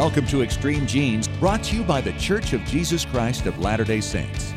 Welcome 0.00 0.26
to 0.28 0.42
Extreme 0.42 0.86
Genes, 0.86 1.28
brought 1.28 1.62
to 1.64 1.76
you 1.76 1.82
by 1.82 2.00
The 2.00 2.14
Church 2.14 2.54
of 2.54 2.64
Jesus 2.64 3.04
Christ 3.04 3.44
of 3.44 3.58
Latter 3.58 3.84
day 3.84 4.00
Saints. 4.00 4.54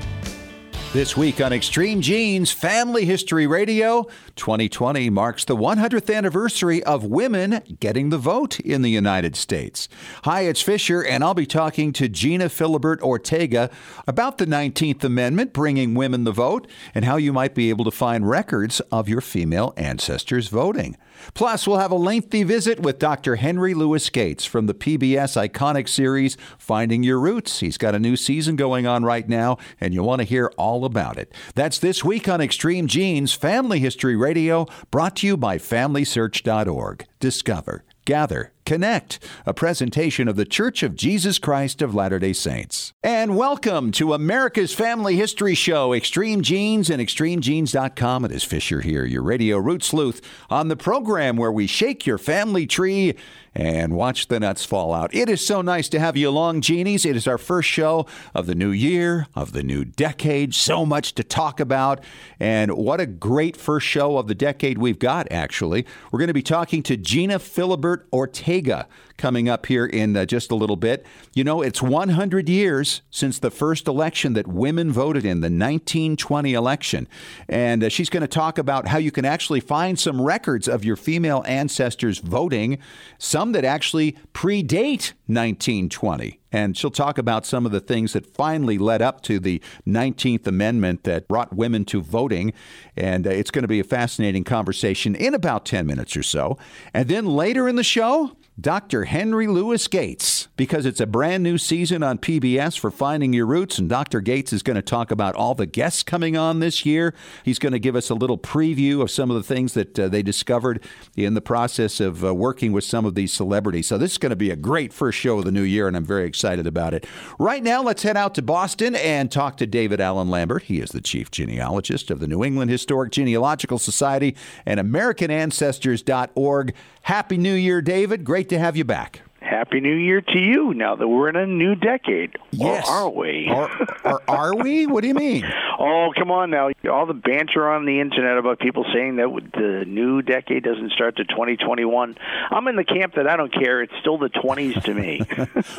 This 0.93 1.17
week 1.17 1.41
on 1.41 1.51
Extreme 1.51 1.99
Genes 1.99 2.53
Family 2.53 3.03
History 3.03 3.45
Radio, 3.45 4.07
2020 4.37 5.09
marks 5.09 5.43
the 5.43 5.57
100th 5.57 6.15
anniversary 6.15 6.81
of 6.83 7.03
women 7.03 7.61
getting 7.81 8.09
the 8.09 8.17
vote 8.17 8.61
in 8.61 8.83
the 8.83 8.89
United 8.89 9.35
States. 9.35 9.89
Hi, 10.23 10.43
it's 10.43 10.61
Fisher, 10.61 11.03
and 11.03 11.25
I'll 11.25 11.33
be 11.33 11.45
talking 11.45 11.91
to 11.91 12.07
Gena 12.07 12.45
Philibert 12.45 13.01
Ortega 13.01 13.69
about 14.07 14.37
the 14.37 14.45
19th 14.45 15.03
Amendment 15.03 15.51
bringing 15.51 15.93
women 15.93 16.23
the 16.23 16.31
vote 16.31 16.67
and 16.95 17.03
how 17.03 17.17
you 17.17 17.33
might 17.33 17.53
be 17.53 17.69
able 17.69 17.83
to 17.83 17.91
find 17.91 18.29
records 18.29 18.79
of 18.93 19.09
your 19.09 19.19
female 19.19 19.73
ancestors 19.75 20.47
voting. 20.47 20.95
Plus, 21.33 21.67
we'll 21.67 21.77
have 21.77 21.91
a 21.91 21.95
lengthy 21.95 22.43
visit 22.43 22.79
with 22.79 22.99
Dr. 22.99 23.37
Henry 23.37 23.73
Louis 23.73 24.09
Gates 24.09 24.45
from 24.45 24.67
the 24.67 24.73
PBS 24.73 25.49
iconic 25.49 25.87
series 25.87 26.37
Finding 26.57 27.03
Your 27.03 27.19
Roots. 27.19 27.59
He's 27.59 27.77
got 27.77 27.95
a 27.95 27.99
new 27.99 28.15
season 28.15 28.55
going 28.55 28.85
on 28.85 29.03
right 29.03 29.27
now, 29.27 29.57
and 29.79 29.93
you'll 29.93 30.07
want 30.07 30.19
to 30.19 30.27
hear 30.27 30.51
all 30.57 30.85
about 30.85 31.17
it. 31.17 31.33
That's 31.55 31.79
this 31.79 32.03
week 32.03 32.27
on 32.27 32.41
Extreme 32.41 32.87
Genes 32.87 33.33
Family 33.33 33.79
History 33.79 34.15
Radio, 34.15 34.67
brought 34.91 35.17
to 35.17 35.27
you 35.27 35.37
by 35.37 35.57
FamilySearch.org. 35.57 37.05
Discover, 37.19 37.83
gather, 38.05 38.51
Connect, 38.65 39.19
a 39.45 39.53
presentation 39.53 40.27
of 40.27 40.35
the 40.35 40.45
Church 40.45 40.83
of 40.83 40.95
Jesus 40.95 41.39
Christ 41.39 41.81
of 41.81 41.93
Latter 41.93 42.19
day 42.19 42.33
Saints. 42.33 42.93
And 43.03 43.35
welcome 43.35 43.91
to 43.93 44.13
America's 44.13 44.73
Family 44.73 45.15
History 45.15 45.55
Show, 45.55 45.93
Extreme 45.93 46.41
Genes 46.43 46.89
and 46.89 47.01
ExtremeGenes.com. 47.01 48.25
It 48.25 48.31
is 48.31 48.43
Fisher 48.43 48.81
here, 48.81 49.05
your 49.05 49.23
radio 49.23 49.57
root 49.57 49.83
sleuth, 49.83 50.21
on 50.49 50.69
the 50.69 50.77
program 50.77 51.35
where 51.35 51.51
we 51.51 51.67
shake 51.67 52.05
your 52.05 52.17
family 52.17 52.65
tree 52.65 53.15
and 53.55 53.93
watch 53.93 54.27
the 54.27 54.39
nuts 54.39 54.65
fall 54.65 54.93
out. 54.93 55.13
It 55.13 55.29
is 55.29 55.45
so 55.45 55.61
nice 55.61 55.89
to 55.89 55.99
have 55.99 56.17
you 56.17 56.29
along, 56.29 56.61
Genies. 56.61 57.05
It 57.05 57.15
is 57.15 57.27
our 57.27 57.37
first 57.37 57.69
show 57.69 58.05
of 58.33 58.47
the 58.47 58.55
new 58.55 58.71
year, 58.71 59.27
of 59.35 59.53
the 59.53 59.63
new 59.63 59.85
decade. 59.85 60.55
So 60.55 60.85
much 60.85 61.13
to 61.15 61.23
talk 61.23 61.59
about. 61.59 62.03
And 62.39 62.71
what 62.71 62.99
a 62.99 63.05
great 63.05 63.55
first 63.55 63.85
show 63.85 64.17
of 64.17 64.27
the 64.27 64.35
decade 64.35 64.77
we've 64.77 64.99
got, 64.99 65.31
actually. 65.31 65.85
We're 66.11 66.19
going 66.19 66.27
to 66.27 66.33
be 66.33 66.41
talking 66.41 66.83
to 66.83 66.97
Gena 66.97 67.39
Philibert 67.39 68.03
Ortega 68.11 68.87
coming 69.17 69.49
up 69.49 69.65
here 69.65 69.85
in 69.85 70.15
uh, 70.15 70.25
just 70.25 70.51
a 70.51 70.55
little 70.55 70.75
bit. 70.75 71.05
You 71.33 71.43
know, 71.43 71.61
it's 71.61 71.81
100 71.81 72.49
years 72.49 73.01
since 73.09 73.39
the 73.39 73.51
first 73.51 73.87
election 73.87 74.33
that 74.33 74.47
women 74.47 74.91
voted 74.91 75.25
in, 75.25 75.41
the 75.41 75.45
1920 75.45 76.53
election. 76.53 77.07
And 77.47 77.83
uh, 77.83 77.89
she's 77.89 78.09
going 78.09 78.21
to 78.21 78.27
talk 78.27 78.57
about 78.57 78.87
how 78.87 78.97
you 78.97 79.11
can 79.11 79.25
actually 79.25 79.59
find 79.59 79.99
some 79.99 80.21
records 80.21 80.67
of 80.67 80.83
your 80.83 80.95
female 80.95 81.43
ancestors 81.47 82.19
voting, 82.19 82.79
some 83.17 83.51
that 83.53 83.65
actually 83.65 84.17
predate 84.33 85.13
1920. 85.27 86.39
And 86.51 86.77
she'll 86.77 86.91
talk 86.91 87.17
about 87.17 87.47
some 87.47 87.65
of 87.65 87.71
the 87.71 87.79
things 87.79 88.13
that 88.13 88.27
finally 88.27 88.77
led 88.77 89.01
up 89.01 89.21
to 89.23 89.39
the 89.39 89.59
19th 89.87 90.45
Amendment 90.45 91.03
that 91.03 91.27
brought 91.27 91.53
women 91.53 91.83
to 91.85 92.01
voting. 92.01 92.53
And 92.95 93.25
uh, 93.25 93.31
it's 93.31 93.49
going 93.49 93.63
to 93.63 93.67
be 93.67 93.79
a 93.79 93.83
fascinating 93.83 94.43
conversation 94.43 95.15
in 95.15 95.33
about 95.33 95.65
10 95.65 95.87
minutes 95.87 96.15
or 96.15 96.23
so. 96.23 96.59
And 96.93 97.09
then 97.09 97.25
later 97.25 97.67
in 97.67 97.75
the 97.75 97.83
show, 97.83 98.37
Dr. 98.61 99.05
Henry 99.05 99.47
Louis 99.47 99.87
Gates, 99.87 100.47
because 100.57 100.85
it's 100.85 100.99
a 100.99 101.07
brand 101.07 101.41
new 101.41 101.57
season 101.57 102.03
on 102.03 102.19
PBS 102.19 102.77
for 102.77 102.91
Finding 102.91 103.33
Your 103.33 103.47
Roots, 103.47 103.79
and 103.79 103.89
Dr. 103.89 104.21
Gates 104.21 104.53
is 104.53 104.61
going 104.61 104.75
to 104.75 104.83
talk 104.83 105.09
about 105.09 105.33
all 105.33 105.55
the 105.55 105.65
guests 105.65 106.03
coming 106.03 106.37
on 106.37 106.59
this 106.59 106.85
year. 106.85 107.15
He's 107.43 107.57
going 107.57 107.71
to 107.71 107.79
give 107.79 107.95
us 107.95 108.11
a 108.11 108.13
little 108.13 108.37
preview 108.37 109.01
of 109.01 109.09
some 109.09 109.31
of 109.31 109.37
the 109.37 109.43
things 109.43 109.73
that 109.73 109.97
uh, 109.97 110.07
they 110.07 110.21
discovered 110.21 110.83
in 111.17 111.33
the 111.33 111.41
process 111.41 111.99
of 111.99 112.23
uh, 112.23 112.35
working 112.35 112.71
with 112.71 112.83
some 112.83 113.05
of 113.05 113.15
these 113.15 113.33
celebrities. 113.33 113.87
So, 113.87 113.97
this 113.97 114.11
is 114.11 114.17
going 114.19 114.29
to 114.29 114.35
be 114.35 114.51
a 114.51 114.55
great 114.55 114.93
first 114.93 115.17
show 115.17 115.39
of 115.39 115.45
the 115.45 115.51
new 115.51 115.63
year, 115.63 115.87
and 115.87 115.97
I'm 115.97 116.05
very 116.05 116.25
excited 116.25 116.67
about 116.67 116.93
it. 116.93 117.07
Right 117.39 117.63
now, 117.63 117.81
let's 117.81 118.03
head 118.03 118.17
out 118.17 118.35
to 118.35 118.43
Boston 118.43 118.93
and 118.95 119.31
talk 119.31 119.57
to 119.57 119.65
David 119.65 119.99
Allen 119.99 120.29
Lambert. 120.29 120.63
He 120.63 120.79
is 120.79 120.91
the 120.91 121.01
chief 121.01 121.31
genealogist 121.31 122.11
of 122.11 122.19
the 122.19 122.27
New 122.27 122.43
England 122.43 122.69
Historic 122.69 123.11
Genealogical 123.11 123.79
Society 123.79 124.35
and 124.63 124.79
AmericanAncestors.org. 124.79 126.75
Happy 127.01 127.37
New 127.37 127.53
Year, 127.53 127.81
David. 127.81 128.23
Great 128.23 128.42
to 128.49 128.59
have 128.59 128.75
you 128.77 128.83
back. 128.83 129.21
Happy 129.43 129.81
New 129.81 129.95
Year 129.95 130.21
to 130.21 130.39
you 130.39 130.73
now 130.73 130.95
that 130.95 131.07
we're 131.07 131.27
in 131.27 131.35
a 131.35 131.45
new 131.45 131.75
decade. 131.75 132.37
Yes. 132.51 132.87
Or 132.87 132.93
are 132.93 133.09
we? 133.09 133.49
Or, 133.49 133.69
or 134.05 134.21
are 134.27 134.55
we? 134.55 134.87
What 134.87 135.01
do 135.01 135.09
you 135.09 135.13
mean? 135.13 135.43
oh, 135.79 136.11
come 136.17 136.31
on 136.31 136.49
now. 136.49 136.69
All 136.89 137.05
the 137.05 137.13
banter 137.13 137.69
on 137.69 137.85
the 137.85 137.99
internet 137.99 138.37
about 138.37 138.59
people 138.59 138.85
saying 138.93 139.17
that 139.17 139.27
the 139.53 139.83
new 139.85 140.21
decade 140.21 140.63
doesn't 140.63 140.91
start 140.93 141.17
to 141.17 141.25
2021. 141.25 142.17
I'm 142.51 142.67
in 142.67 142.77
the 142.77 142.85
camp 142.85 143.15
that 143.15 143.27
I 143.27 143.35
don't 143.35 143.53
care. 143.53 143.81
It's 143.83 143.93
still 143.99 144.17
the 144.17 144.29
20s 144.29 144.81
to 144.85 144.93
me. 144.93 145.21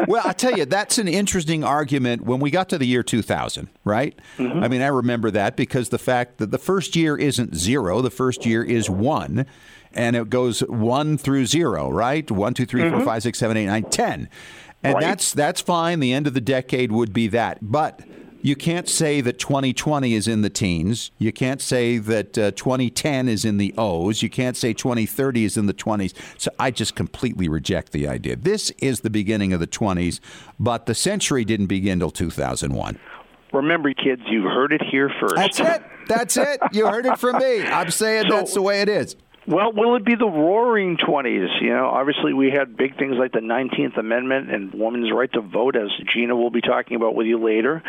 well, 0.06 0.22
I 0.26 0.34
tell 0.34 0.56
you, 0.56 0.66
that's 0.66 0.98
an 0.98 1.08
interesting 1.08 1.64
argument 1.64 2.22
when 2.22 2.40
we 2.40 2.50
got 2.50 2.68
to 2.68 2.78
the 2.78 2.86
year 2.86 3.02
2000, 3.02 3.68
right? 3.84 4.18
Mm-hmm. 4.36 4.62
I 4.62 4.68
mean, 4.68 4.82
I 4.82 4.88
remember 4.88 5.30
that 5.30 5.56
because 5.56 5.88
the 5.88 5.98
fact 5.98 6.36
that 6.38 6.50
the 6.50 6.58
first 6.58 6.96
year 6.96 7.16
isn't 7.16 7.54
zero, 7.56 8.02
the 8.02 8.10
first 8.10 8.44
year 8.44 8.62
is 8.62 8.90
one 8.90 9.46
and 9.94 10.16
it 10.16 10.30
goes 10.30 10.60
one 10.60 11.16
through 11.18 11.46
zero, 11.46 11.90
right? 11.90 12.28
One, 12.30 12.54
two, 12.54 12.66
three, 12.66 12.82
mm-hmm. 12.82 12.96
four, 12.96 13.04
five, 13.04 13.22
six, 13.22 13.38
seven, 13.38 13.56
eight, 13.56 13.66
nine, 13.66 13.84
ten, 13.84 14.28
and 14.82 14.94
right. 14.94 15.00
that's 15.00 15.32
that's 15.32 15.60
fine. 15.60 16.00
The 16.00 16.12
end 16.12 16.26
of 16.26 16.34
the 16.34 16.40
decade 16.40 16.92
would 16.92 17.12
be 17.12 17.28
that, 17.28 17.58
but 17.62 18.00
you 18.44 18.54
can't 18.54 18.90
say 18.90 19.22
that 19.22 19.38
2020 19.38 20.12
is 20.12 20.28
in 20.28 20.42
the 20.42 20.50
teens. 20.50 21.10
You 21.16 21.32
can't 21.32 21.62
say 21.62 21.96
that 21.96 22.36
uh, 22.36 22.50
2010 22.50 23.26
is 23.26 23.42
in 23.46 23.56
the 23.56 23.72
O's. 23.78 24.22
You 24.22 24.28
can't 24.28 24.54
say 24.54 24.74
2030 24.74 25.46
is 25.46 25.56
in 25.56 25.64
the 25.64 25.72
20s. 25.72 26.12
So 26.36 26.50
I 26.58 26.70
just 26.70 26.94
completely 26.94 27.48
reject 27.48 27.92
the 27.92 28.06
idea. 28.06 28.36
This 28.36 28.68
is 28.82 29.00
the 29.00 29.08
beginning 29.08 29.54
of 29.54 29.60
the 29.60 29.66
20s, 29.66 30.20
but 30.60 30.84
the 30.84 30.94
century 30.94 31.46
didn't 31.46 31.68
begin 31.68 32.00
till 32.00 32.10
2001. 32.10 32.98
Remember, 33.54 33.94
kids, 33.94 34.20
you 34.26 34.42
heard 34.42 34.74
it 34.74 34.82
here 34.90 35.10
first. 35.18 35.36
That's 35.36 35.60
it. 35.60 35.82
That's 36.06 36.36
it. 36.36 36.60
You 36.72 36.86
heard 36.86 37.06
it 37.06 37.18
from 37.18 37.38
me. 37.38 37.62
I'm 37.62 37.90
saying 37.90 38.24
so, 38.28 38.36
that's 38.36 38.52
the 38.52 38.60
way 38.60 38.82
it 38.82 38.90
is. 38.90 39.16
Well, 39.46 39.72
will 39.72 39.96
it 39.96 40.04
be 40.04 40.14
the 40.14 40.26
roaring 40.26 40.96
20s? 40.96 41.60
You 41.60 41.70
know, 41.70 41.86
obviously 41.86 42.32
we 42.32 42.50
had 42.50 42.76
big 42.76 42.96
things 42.96 43.16
like 43.18 43.32
the 43.32 43.40
19th 43.40 43.98
Amendment 43.98 44.50
and 44.50 44.72
women's 44.72 45.12
right 45.12 45.30
to 45.32 45.42
vote, 45.42 45.76
as 45.76 45.90
Gena 46.12 46.34
will 46.34 46.50
be 46.50 46.62
talking 46.62 46.96
about 46.96 47.14
with 47.14 47.26
you 47.26 47.38
later. 47.38 47.82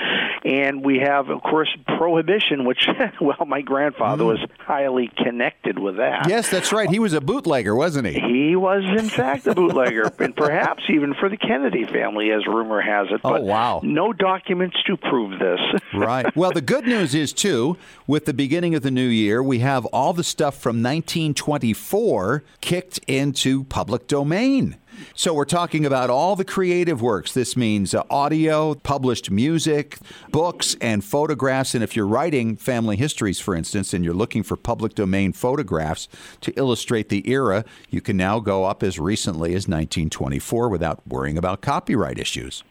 And 0.43 0.83
we 0.83 0.99
have, 0.99 1.29
of 1.29 1.41
course, 1.41 1.69
prohibition, 1.97 2.65
which, 2.65 2.87
well, 3.21 3.45
my 3.47 3.61
grandfather 3.61 4.25
mm. 4.25 4.27
was 4.27 4.39
highly 4.59 5.09
connected 5.15 5.79
with 5.79 5.97
that. 5.97 6.27
Yes, 6.27 6.49
that's 6.49 6.73
right. 6.73 6.89
He 6.89 6.99
was 6.99 7.13
a 7.13 7.21
bootlegger, 7.21 7.73
wasn't 7.73 8.07
he? 8.07 8.19
He 8.19 8.55
was, 8.55 8.83
in 8.83 9.07
fact, 9.07 9.47
a 9.47 9.55
bootlegger, 9.55 10.11
and 10.19 10.35
perhaps 10.35 10.83
even 10.89 11.13
for 11.13 11.29
the 11.29 11.37
Kennedy 11.37 11.85
family, 11.85 12.31
as 12.31 12.45
rumor 12.45 12.81
has 12.81 13.07
it. 13.11 13.21
Oh, 13.23 13.31
but 13.31 13.41
oh, 13.41 13.45
wow. 13.45 13.81
No 13.81 14.11
documents 14.11 14.75
to 14.87 14.97
prove 14.97 15.39
this. 15.39 15.59
right. 15.93 16.35
Well, 16.35 16.51
the 16.51 16.61
good 16.61 16.85
news 16.85 17.15
is, 17.15 17.31
too, 17.31 17.77
with 18.07 18.25
the 18.25 18.33
beginning 18.33 18.75
of 18.75 18.83
the 18.83 18.91
new 18.91 19.07
year, 19.07 19.41
we 19.41 19.59
have 19.59 19.85
all 19.87 20.11
the 20.11 20.23
stuff 20.23 20.55
from 20.55 20.83
1920. 20.83 21.44
2024 21.45 22.43
kicked 22.59 22.99
into 23.05 23.65
public 23.65 24.07
domain. 24.07 24.77
So 25.13 25.31
we're 25.31 25.45
talking 25.45 25.85
about 25.85 26.09
all 26.09 26.35
the 26.35 26.43
creative 26.43 27.03
works. 27.03 27.35
This 27.35 27.55
means 27.55 27.93
uh, 27.93 28.01
audio, 28.09 28.73
published 28.73 29.29
music, 29.29 29.99
books, 30.31 30.75
and 30.81 31.03
photographs. 31.03 31.75
And 31.75 31.83
if 31.83 31.95
you're 31.95 32.07
writing 32.07 32.55
family 32.55 32.95
histories, 32.95 33.39
for 33.39 33.53
instance, 33.53 33.93
and 33.93 34.03
you're 34.03 34.15
looking 34.15 34.41
for 34.41 34.55
public 34.55 34.95
domain 34.95 35.33
photographs 35.33 36.07
to 36.41 36.51
illustrate 36.53 37.09
the 37.09 37.29
era, 37.29 37.63
you 37.91 38.01
can 38.01 38.17
now 38.17 38.39
go 38.39 38.63
up 38.63 38.81
as 38.81 38.97
recently 38.97 39.49
as 39.49 39.67
1924 39.67 40.67
without 40.69 41.05
worrying 41.07 41.37
about 41.37 41.61
copyright 41.61 42.17
issues. 42.17 42.63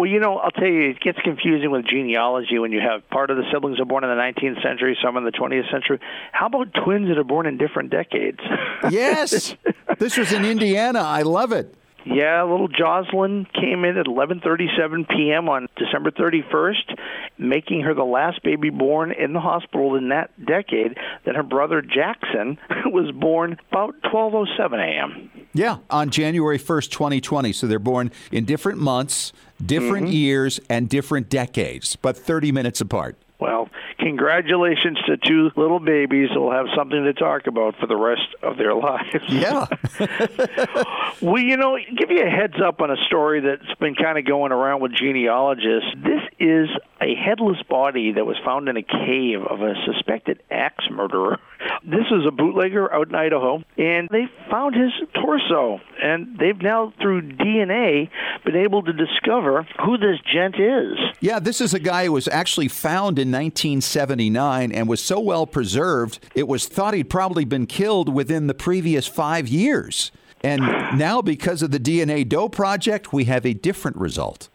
Well, 0.00 0.08
you 0.08 0.18
know, 0.18 0.38
I'll 0.38 0.50
tell 0.50 0.66
you, 0.66 0.88
it 0.88 1.00
gets 1.00 1.18
confusing 1.18 1.70
with 1.70 1.84
genealogy 1.84 2.58
when 2.58 2.72
you 2.72 2.80
have 2.80 3.06
part 3.10 3.28
of 3.28 3.36
the 3.36 3.42
siblings 3.52 3.78
are 3.80 3.84
born 3.84 4.02
in 4.02 4.08
the 4.08 4.16
19th 4.16 4.62
century, 4.62 4.96
some 5.04 5.18
in 5.18 5.24
the 5.24 5.30
20th 5.30 5.70
century. 5.70 6.00
How 6.32 6.46
about 6.46 6.68
twins 6.72 7.08
that 7.08 7.18
are 7.18 7.22
born 7.22 7.44
in 7.44 7.58
different 7.58 7.90
decades? 7.90 8.38
yes. 8.90 9.54
this 9.98 10.16
was 10.16 10.32
in 10.32 10.46
Indiana. 10.46 11.00
I 11.00 11.20
love 11.20 11.52
it. 11.52 11.74
Yeah, 12.06 12.44
little 12.44 12.68
Jocelyn 12.68 13.46
came 13.52 13.84
in 13.84 13.98
at 13.98 14.06
11:37 14.06 15.06
p.m. 15.06 15.50
on 15.50 15.68
December 15.76 16.10
31st, 16.10 16.98
making 17.36 17.82
her 17.82 17.92
the 17.92 18.02
last 18.02 18.42
baby 18.42 18.70
born 18.70 19.12
in 19.12 19.34
the 19.34 19.40
hospital 19.40 19.96
in 19.96 20.08
that 20.08 20.30
decade. 20.42 20.96
Then 21.26 21.34
her 21.34 21.42
brother 21.42 21.82
Jackson 21.82 22.56
was 22.86 23.10
born 23.10 23.58
about 23.70 23.96
12:07 24.10 24.78
a.m. 24.78 25.39
Yeah, 25.52 25.78
on 25.88 26.10
January 26.10 26.58
1st, 26.58 26.90
2020. 26.90 27.52
So 27.52 27.66
they're 27.66 27.78
born 27.78 28.12
in 28.30 28.44
different 28.44 28.78
months, 28.78 29.32
different 29.64 30.06
mm-hmm. 30.06 30.14
years, 30.14 30.60
and 30.68 30.88
different 30.88 31.28
decades, 31.28 31.96
but 31.96 32.16
30 32.16 32.52
minutes 32.52 32.80
apart. 32.80 33.16
Well, 33.40 33.70
congratulations 33.98 34.98
to 35.06 35.16
two 35.16 35.50
little 35.56 35.80
babies 35.80 36.28
who 36.34 36.40
will 36.40 36.52
have 36.52 36.66
something 36.76 37.04
to 37.04 37.14
talk 37.14 37.46
about 37.46 37.74
for 37.80 37.86
the 37.86 37.96
rest 37.96 38.28
of 38.42 38.58
their 38.58 38.74
lives. 38.76 39.24
Yeah. 39.28 39.66
well, 41.22 41.40
you 41.40 41.56
know, 41.56 41.78
give 41.96 42.10
you 42.10 42.22
a 42.22 42.28
heads 42.28 42.60
up 42.62 42.82
on 42.82 42.90
a 42.90 42.96
story 43.06 43.40
that's 43.40 43.78
been 43.80 43.94
kind 43.94 44.18
of 44.18 44.26
going 44.26 44.52
around 44.52 44.82
with 44.82 44.92
genealogists. 44.92 45.90
This 45.96 46.22
is 46.38 46.68
a 47.00 47.14
headless 47.14 47.62
body 47.68 48.12
that 48.12 48.26
was 48.26 48.36
found 48.44 48.68
in 48.68 48.76
a 48.76 48.82
cave 48.82 49.40
of 49.48 49.62
a 49.62 49.74
suspected 49.86 50.42
axe 50.50 50.84
murderer. 50.90 51.38
This 51.82 52.06
is 52.10 52.26
a 52.26 52.30
bootlegger 52.30 52.92
out 52.92 53.08
in 53.08 53.14
Idaho, 53.14 53.62
and 53.78 54.08
they 54.10 54.26
found 54.50 54.74
his 54.74 54.92
torso, 55.14 55.80
and 56.02 56.38
they've 56.38 56.60
now, 56.60 56.92
through 57.00 57.22
DNA, 57.22 58.10
been 58.44 58.56
able 58.56 58.82
to 58.82 58.92
discover 58.92 59.66
who 59.84 59.96
this 59.96 60.18
gent 60.30 60.56
is. 60.56 60.98
Yeah, 61.20 61.38
this 61.38 61.60
is 61.60 61.72
a 61.72 61.78
guy 61.78 62.04
who 62.04 62.12
was 62.12 62.28
actually 62.28 62.68
found 62.68 63.18
in 63.18 63.28
1979 63.28 64.72
and 64.72 64.88
was 64.88 65.02
so 65.02 65.18
well 65.20 65.46
preserved, 65.46 66.18
it 66.34 66.46
was 66.46 66.68
thought 66.68 66.92
he'd 66.92 67.08
probably 67.08 67.46
been 67.46 67.66
killed 67.66 68.12
within 68.12 68.46
the 68.46 68.54
previous 68.54 69.06
five 69.06 69.48
years. 69.48 70.12
And 70.42 70.60
now, 70.98 71.22
because 71.22 71.62
of 71.62 71.70
the 71.70 71.80
DNA 71.80 72.28
Doe 72.28 72.50
project, 72.50 73.12
we 73.12 73.24
have 73.24 73.46
a 73.46 73.54
different 73.54 73.96
result. 73.96 74.49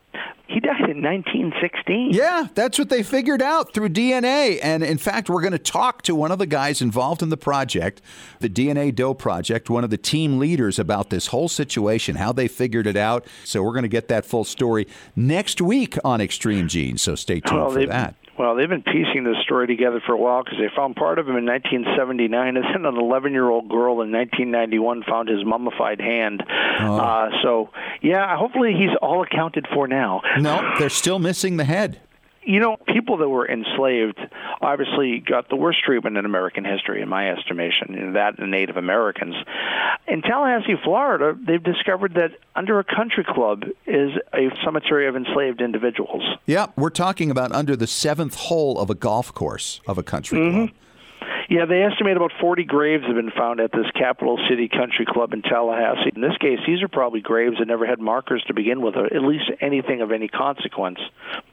He 0.96 1.02
died 1.02 1.14
in 1.14 1.26
1916. 1.26 2.14
Yeah, 2.14 2.48
that's 2.54 2.80
what 2.80 2.90
they 2.90 3.04
figured 3.04 3.42
out 3.42 3.74
through 3.74 3.90
DNA. 3.90 4.60
And 4.62 4.84
in 4.84 4.98
fact, 4.98 5.30
we're 5.30 5.42
going 5.42 5.52
to 5.52 5.60
talk 5.60 6.02
to 6.04 6.16
one 6.16 6.32
of 6.32 6.40
the 6.40 6.46
guys 6.46 6.82
involved 6.82 7.22
in 7.22 7.30
the 7.30 7.38
project, 7.38 8.02
the 8.40 8.50
DNA 8.50 8.94
Doe 8.94 9.14
project, 9.14 9.70
one 9.70 9.84
of 9.84 9.90
the 9.90 9.98
team 9.98 10.40
leaders 10.40 10.80
about 10.80 11.10
this 11.10 11.28
whole 11.28 11.50
situation, 11.50 12.16
how 12.16 12.32
they 12.32 12.48
figured 12.48 12.88
it 12.88 12.98
out. 12.98 13.28
So 13.44 13.62
we're 13.62 13.74
going 13.74 13.84
to 13.84 13.90
get 13.90 14.08
that 14.08 14.26
full 14.26 14.44
story 14.44 14.88
next 15.16 15.62
week 15.62 15.98
on 16.04 16.22
Extreme 16.22 16.70
Genes. 16.70 17.02
So 17.02 17.16
stay 17.16 17.40
tuned 17.40 17.62
well, 17.62 17.72
for 17.72 17.86
that. 17.86 18.16
Well, 18.38 18.56
they've 18.56 18.70
been 18.70 18.84
piecing 18.84 19.24
this 19.24 19.38
story 19.44 19.68
together 19.68 20.02
for 20.06 20.14
a 20.14 20.18
while 20.18 20.44
because 20.44 20.60
they 20.60 20.68
found 20.76 20.96
part 20.96 21.20
of 21.20 21.28
him 21.28 21.38
in 21.38 21.46
1979, 21.46 22.48
and 22.58 22.66
then 22.66 22.86
an 22.86 22.96
11-year-old 22.96 23.70
girl 23.70 24.02
in 24.02 24.12
1991 24.12 25.04
found 25.04 25.30
his 25.30 25.46
mummified 25.46 26.02
hand. 26.02 26.44
Oh. 26.80 26.98
Uh, 26.98 27.30
so, 27.44 27.70
yeah, 28.02 28.38
hopefully 28.38 28.74
he's 28.74 28.96
all 29.02 29.24
accounted 29.24 29.68
for 29.74 29.88
now. 29.88 30.22
No, 30.40 30.74
they're 30.80 30.90
still 30.90 31.20
missing 31.20 31.58
the 31.58 31.66
head 31.66 32.02
you 32.46 32.60
know, 32.60 32.78
people 32.88 33.18
that 33.18 33.30
were 33.30 33.48
enslaved 33.50 34.20
obviously 34.62 35.20
got 35.20 35.50
the 35.50 35.56
worst 35.56 35.80
treatment 35.84 36.18
in 36.18 36.26
American 36.26 36.64
history, 36.64 37.02
in 37.02 37.10
my 37.10 37.32
estimation, 37.32 37.94
you 37.94 38.00
know, 38.02 38.14
that 38.14 38.38
and 38.40 38.52
Native 38.52 38.78
Americans. 38.78 39.36
In 40.08 40.22
Tallahassee, 40.22 40.76
Florida, 40.84 41.38
they've 41.46 41.64
discovered 41.64 42.14
that 42.14 42.32
under 42.56 42.80
a 42.80 42.84
country 42.84 43.26
club 43.28 43.64
is 43.88 44.12
a 44.34 44.50
cemetery 44.64 45.08
of 45.08 45.16
enslaved 45.16 45.62
individuals. 45.62 46.24
Yeah, 46.46 46.68
we're 46.76 46.90
talking 46.90 47.32
about 47.32 47.52
under 47.52 47.76
the 47.76 47.88
seventh 47.88 48.36
hole 48.36 48.80
of 48.80 48.90
a 48.90 48.96
golf 48.96 49.34
course 49.34 49.82
of 49.88 49.98
a 49.98 50.04
country 50.04 50.40
mm-hmm. 50.40 50.58
club. 50.66 50.70
Yeah, 51.50 51.66
they 51.66 51.84
estimate 51.84 52.18
about 52.18 52.32
40 52.40 52.64
graves 52.64 53.06
have 53.06 53.16
been 53.16 53.32
found 53.32 53.60
at 53.60 53.72
this 53.72 53.86
Capital 53.94 54.40
City 54.50 54.68
Country 54.68 55.06
Club 55.06 55.34
in 55.34 55.42
Tallahassee. 55.42 56.12
In 56.16 56.22
this 56.22 56.38
case, 56.40 56.60
these 56.66 56.82
are 56.82 56.88
probably 56.88 57.22
graves 57.22 57.58
that 57.60 57.68
never 57.68 57.86
had 57.86 58.00
markers 58.00 58.44
to 58.48 58.54
begin 58.54 58.82
with, 58.82 58.96
or 58.96 59.06
at 59.06 59.22
least 59.22 59.52
anything 59.62 60.02
of 60.02 60.12
any 60.12 60.28
consequence. 60.28 61.00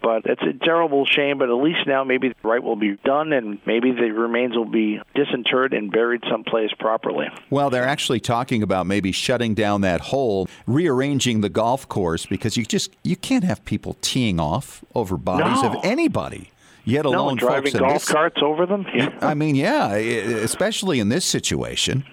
But 0.02 0.24
it's 0.26 0.42
a 0.42 0.52
terrible 0.64 1.04
shame, 1.04 1.38
but 1.38 1.48
at 1.48 1.54
least 1.54 1.86
now 1.86 2.04
maybe 2.04 2.28
the 2.28 2.48
right 2.48 2.62
will 2.62 2.76
be 2.76 2.96
done 3.04 3.32
and 3.32 3.58
maybe 3.66 3.92
the 3.92 4.10
remains 4.10 4.56
will 4.56 4.70
be 4.70 5.00
disinterred 5.14 5.72
and 5.74 5.90
buried 5.90 6.22
someplace 6.30 6.70
properly. 6.78 7.26
Well, 7.50 7.70
they're 7.70 7.86
actually 7.86 8.20
talking 8.20 8.62
about 8.62 8.86
maybe 8.86 9.12
shutting 9.12 9.54
down 9.54 9.82
that 9.82 10.00
hole, 10.00 10.48
rearranging 10.66 11.40
the 11.40 11.48
golf 11.48 11.88
course 11.88 12.26
because 12.26 12.56
you 12.56 12.64
just 12.64 12.94
you 13.02 13.16
can't 13.16 13.44
have 13.44 13.64
people 13.64 13.96
teeing 14.00 14.40
off 14.40 14.84
over 14.94 15.16
bodies 15.16 15.62
no. 15.62 15.72
of 15.72 15.84
anybody 15.84 16.50
yet 16.84 17.04
alone 17.04 17.34
no, 17.34 17.36
driving 17.36 17.72
golf 17.72 18.06
carts 18.06 18.40
over 18.42 18.66
them. 18.66 18.86
Yeah. 18.94 19.16
I 19.20 19.34
mean, 19.34 19.54
yeah, 19.54 19.92
especially 19.94 21.00
in 21.00 21.08
this 21.08 21.24
situation. 21.24 22.04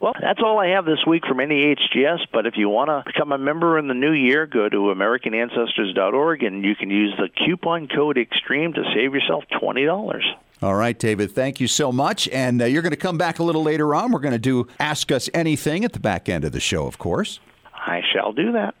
Well, 0.00 0.12
that's 0.20 0.40
all 0.44 0.58
I 0.58 0.68
have 0.68 0.84
this 0.84 0.98
week 1.06 1.24
from 1.26 1.38
NEHGS. 1.38 2.26
But 2.30 2.44
if 2.44 2.58
you 2.58 2.68
want 2.68 2.88
to 2.88 3.02
become 3.06 3.32
a 3.32 3.38
member 3.38 3.78
in 3.78 3.88
the 3.88 3.94
new 3.94 4.12
year, 4.12 4.46
go 4.46 4.68
to 4.68 4.76
AmericanAncestors.org 4.76 6.42
and 6.42 6.62
you 6.62 6.76
can 6.76 6.90
use 6.90 7.14
the 7.16 7.28
coupon 7.28 7.88
code 7.88 8.18
EXTREME 8.18 8.74
to 8.74 8.82
save 8.94 9.14
yourself 9.14 9.44
$20. 9.52 10.20
All 10.60 10.74
right, 10.74 10.98
David, 10.98 11.32
thank 11.32 11.58
you 11.58 11.66
so 11.66 11.90
much. 11.90 12.28
And 12.28 12.60
uh, 12.60 12.66
you're 12.66 12.82
going 12.82 12.90
to 12.90 12.98
come 12.98 13.16
back 13.16 13.38
a 13.38 13.42
little 13.42 13.62
later 13.62 13.94
on. 13.94 14.12
We're 14.12 14.20
going 14.20 14.32
to 14.32 14.38
do 14.38 14.68
Ask 14.78 15.10
Us 15.10 15.30
Anything 15.32 15.86
at 15.86 15.94
the 15.94 16.00
back 16.00 16.28
end 16.28 16.44
of 16.44 16.52
the 16.52 16.60
show, 16.60 16.86
of 16.86 16.98
course. 16.98 17.40
I 17.72 18.02
shall 18.12 18.32
do 18.32 18.52
that 18.52 18.74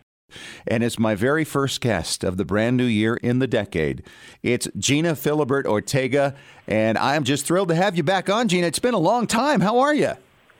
and 0.66 0.82
it's 0.82 0.98
my 0.98 1.14
very 1.14 1.44
first 1.44 1.80
guest 1.80 2.24
of 2.24 2.36
the 2.36 2.44
brand 2.44 2.76
new 2.76 2.84
year 2.84 3.16
in 3.16 3.38
the 3.38 3.46
decade. 3.46 4.02
It's 4.42 4.68
Gena 4.78 5.12
Philibert 5.12 5.66
Ortega, 5.66 6.34
and 6.66 6.98
I'm 6.98 7.24
just 7.24 7.46
thrilled 7.46 7.68
to 7.68 7.74
have 7.74 7.96
you 7.96 8.02
back 8.02 8.28
on, 8.28 8.48
Gena. 8.48 8.66
It's 8.66 8.78
been 8.78 8.94
a 8.94 8.98
long 8.98 9.26
time. 9.26 9.60
How 9.60 9.78
are 9.78 9.94
you? 9.94 10.12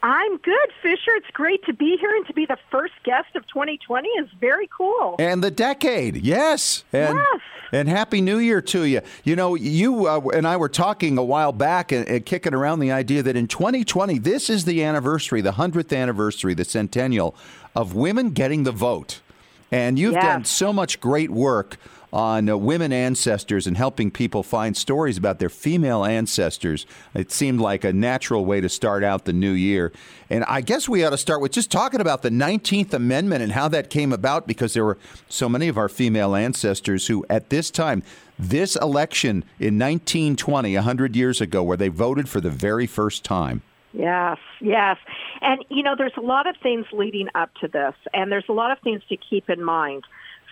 I'm 0.05 0.37
good, 0.37 0.69
Fisher. 0.83 1.13
It's 1.17 1.31
great 1.33 1.65
to 1.65 1.73
be 1.73 1.97
here 1.99 2.15
and 2.15 2.27
to 2.27 2.35
be 2.35 2.45
the 2.45 2.59
first 2.71 2.93
guest 3.05 3.35
of 3.37 3.47
2020 3.49 4.07
is 4.21 4.29
very 4.39 4.69
cool. 4.77 5.17
And 5.19 5.43
the 5.43 5.51
decade, 5.51 6.17
yes. 6.17 6.85
And, 6.93 7.17
yes. 7.17 7.41
And 7.73 7.89
happy 7.89 8.21
New 8.21 8.37
Year 8.37 8.61
to 8.61 8.85
you. 8.85 9.01
You 9.25 9.35
know, 9.35 9.55
you 9.55 10.07
uh, 10.07 10.21
and 10.35 10.47
I 10.47 10.59
were 10.59 10.69
talking 10.69 11.17
a 11.17 11.25
while 11.25 11.53
back 11.53 11.91
and, 11.91 12.07
and 12.07 12.27
kicking 12.27 12.53
around 12.53 12.81
the 12.81 12.93
idea 12.93 13.23
that 13.23 13.35
in 13.35 13.49
2020, 13.49 14.19
this 14.19 14.51
is 14.51 14.67
the 14.67 14.85
anniversary, 14.85 15.41
the 15.41 15.53
100th 15.53 15.97
anniversary, 15.97 16.53
the 16.53 16.67
centennial 16.67 17.35
of 17.75 17.95
women 17.95 18.33
getting 18.33 18.65
the 18.65 18.73
vote. 18.73 19.23
And 19.71 19.99
you've 19.99 20.15
done 20.15 20.45
so 20.45 20.73
much 20.73 21.01
great 21.01 21.31
work 21.31 21.79
on 22.15 22.49
uh, 22.49 22.57
women 22.57 22.93
ancestors 22.93 23.67
and 23.67 23.77
helping 23.77 24.09
people 24.09 24.45
find 24.45 24.77
stories 24.77 25.19
about 25.19 25.41
their 25.41 25.49
female 25.49 26.05
ancestors. 26.05 26.87
It 27.13 27.33
seemed 27.33 27.61
like 27.61 27.83
a 27.83 27.93
natural 27.93 28.45
way 28.45 28.61
to 28.61 28.69
start 28.69 29.03
out 29.03 29.25
the 29.25 29.33
new 29.33 29.51
year. 29.51 29.93
And 30.31 30.45
I 30.45 30.61
guess 30.61 30.89
we 30.89 31.05
ought 31.05 31.11
to 31.11 31.19
start 31.19 31.41
with 31.41 31.51
just 31.51 31.73
talking 31.73 32.01
about 32.01 32.23
the 32.23 32.31
19th 32.31 32.93
Amendment 32.95 33.43
and 33.43 33.51
how 33.51 33.67
that 33.69 33.91
came 33.91 34.13
about 34.13 34.47
because 34.47 34.75
there 34.75 34.85
were 34.85 34.99
so 35.29 35.49
many 35.49 35.67
of 35.67 35.77
our 35.77 35.89
female 35.89 36.37
ancestors 36.37 37.09
who, 37.09 37.27
at 37.29 37.51
this 37.51 37.69
time, 37.69 38.05
this 38.39 38.77
election 38.77 39.45
in 39.59 39.77
1920, 39.77 40.77
100 40.77 41.17
years 41.17 41.41
ago, 41.41 41.65
where 41.65 41.77
they 41.77 41.89
voted 41.89 42.29
for 42.29 42.41
the 42.41 42.51
very 42.51 42.87
first 42.87 43.25
time. 43.25 43.63
Yes, 43.95 44.39
yes. 44.61 44.97
And, 45.41 45.65
you 45.69 45.83
know, 45.83 45.95
there's 45.97 46.17
a 46.17 46.21
lot 46.21 46.49
of 46.49 46.57
things 46.63 46.87
leading 46.93 47.29
up 47.35 47.51
to 47.61 47.69
this, 47.69 47.95
and 48.13 48.31
there's 48.31 48.49
a 48.49 48.53
lot 48.53 48.73
of 48.73 48.81
things 48.81 49.03
to 49.09 49.17
keep 49.17 49.49
in 49.49 49.63
mind. 49.63 50.05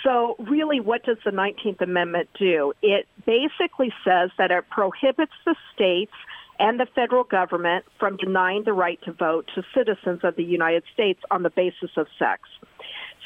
So, 0.05 0.37
really, 0.39 0.81
what 0.81 1.05
does 1.05 1.19
the 1.25 1.31
19th 1.31 1.81
Amendment 1.81 2.29
do? 2.39 2.73
It 2.83 3.07
basically 3.27 3.93
says 4.05 4.31
that 4.39 4.51
it 4.51 4.69
prohibits 4.71 5.33
the 5.45 5.57
states 5.75 6.13
and 6.59 6.79
the 6.79 6.87
federal 6.95 7.25
government 7.25 7.85
from 7.99 8.17
denying 8.17 8.63
the 8.65 8.73
right 8.73 9.01
to 9.05 9.13
vote 9.13 9.49
to 9.55 9.63
citizens 9.75 10.21
of 10.23 10.37
the 10.37 10.45
United 10.45 10.85
States 10.93 11.21
on 11.31 11.43
the 11.43 11.51
basis 11.51 11.91
of 11.97 12.07
sex. 12.19 12.49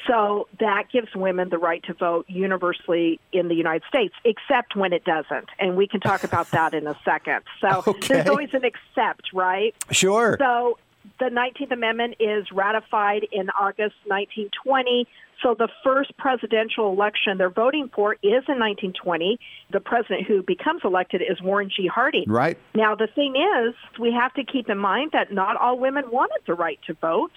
So 0.06 0.48
that 0.60 0.84
gives 0.92 1.14
women 1.14 1.48
the 1.48 1.58
right 1.58 1.82
to 1.84 1.94
vote 1.94 2.26
universally 2.28 3.18
in 3.32 3.48
the 3.48 3.54
United 3.54 3.82
States, 3.88 4.14
except 4.24 4.76
when 4.76 4.92
it 4.92 5.04
doesn't. 5.04 5.48
And 5.58 5.76
we 5.76 5.88
can 5.88 6.00
talk 6.00 6.24
about 6.24 6.50
that 6.52 6.74
in 6.74 6.86
a 6.86 6.98
second. 7.04 7.42
So 7.60 7.82
okay. 7.86 8.08
there's 8.08 8.28
always 8.28 8.50
an 8.52 8.62
except, 8.64 9.32
right? 9.32 9.74
Sure. 9.90 10.36
So 10.38 10.78
the 11.18 11.26
19th 11.26 11.72
Amendment 11.72 12.16
is 12.20 12.50
ratified 12.52 13.26
in 13.32 13.50
August 13.50 13.96
1920. 14.04 15.06
So 15.42 15.54
the 15.54 15.68
first 15.84 16.16
presidential 16.16 16.90
election 16.90 17.38
they're 17.38 17.50
voting 17.50 17.90
for 17.94 18.14
is 18.14 18.44
in 18.48 18.58
1920. 18.58 19.38
The 19.70 19.80
president 19.80 20.26
who 20.26 20.42
becomes 20.42 20.80
elected 20.84 21.22
is 21.22 21.40
Warren 21.42 21.70
G. 21.74 21.86
Harding. 21.86 22.24
Right. 22.26 22.58
Now 22.74 22.94
the 22.94 23.06
thing 23.06 23.34
is, 23.36 23.74
we 23.98 24.12
have 24.12 24.32
to 24.34 24.44
keep 24.44 24.68
in 24.70 24.78
mind 24.78 25.10
that 25.12 25.32
not 25.32 25.56
all 25.56 25.78
women 25.78 26.10
wanted 26.10 26.40
the 26.46 26.54
right 26.54 26.78
to 26.86 26.94
vote. 26.94 27.32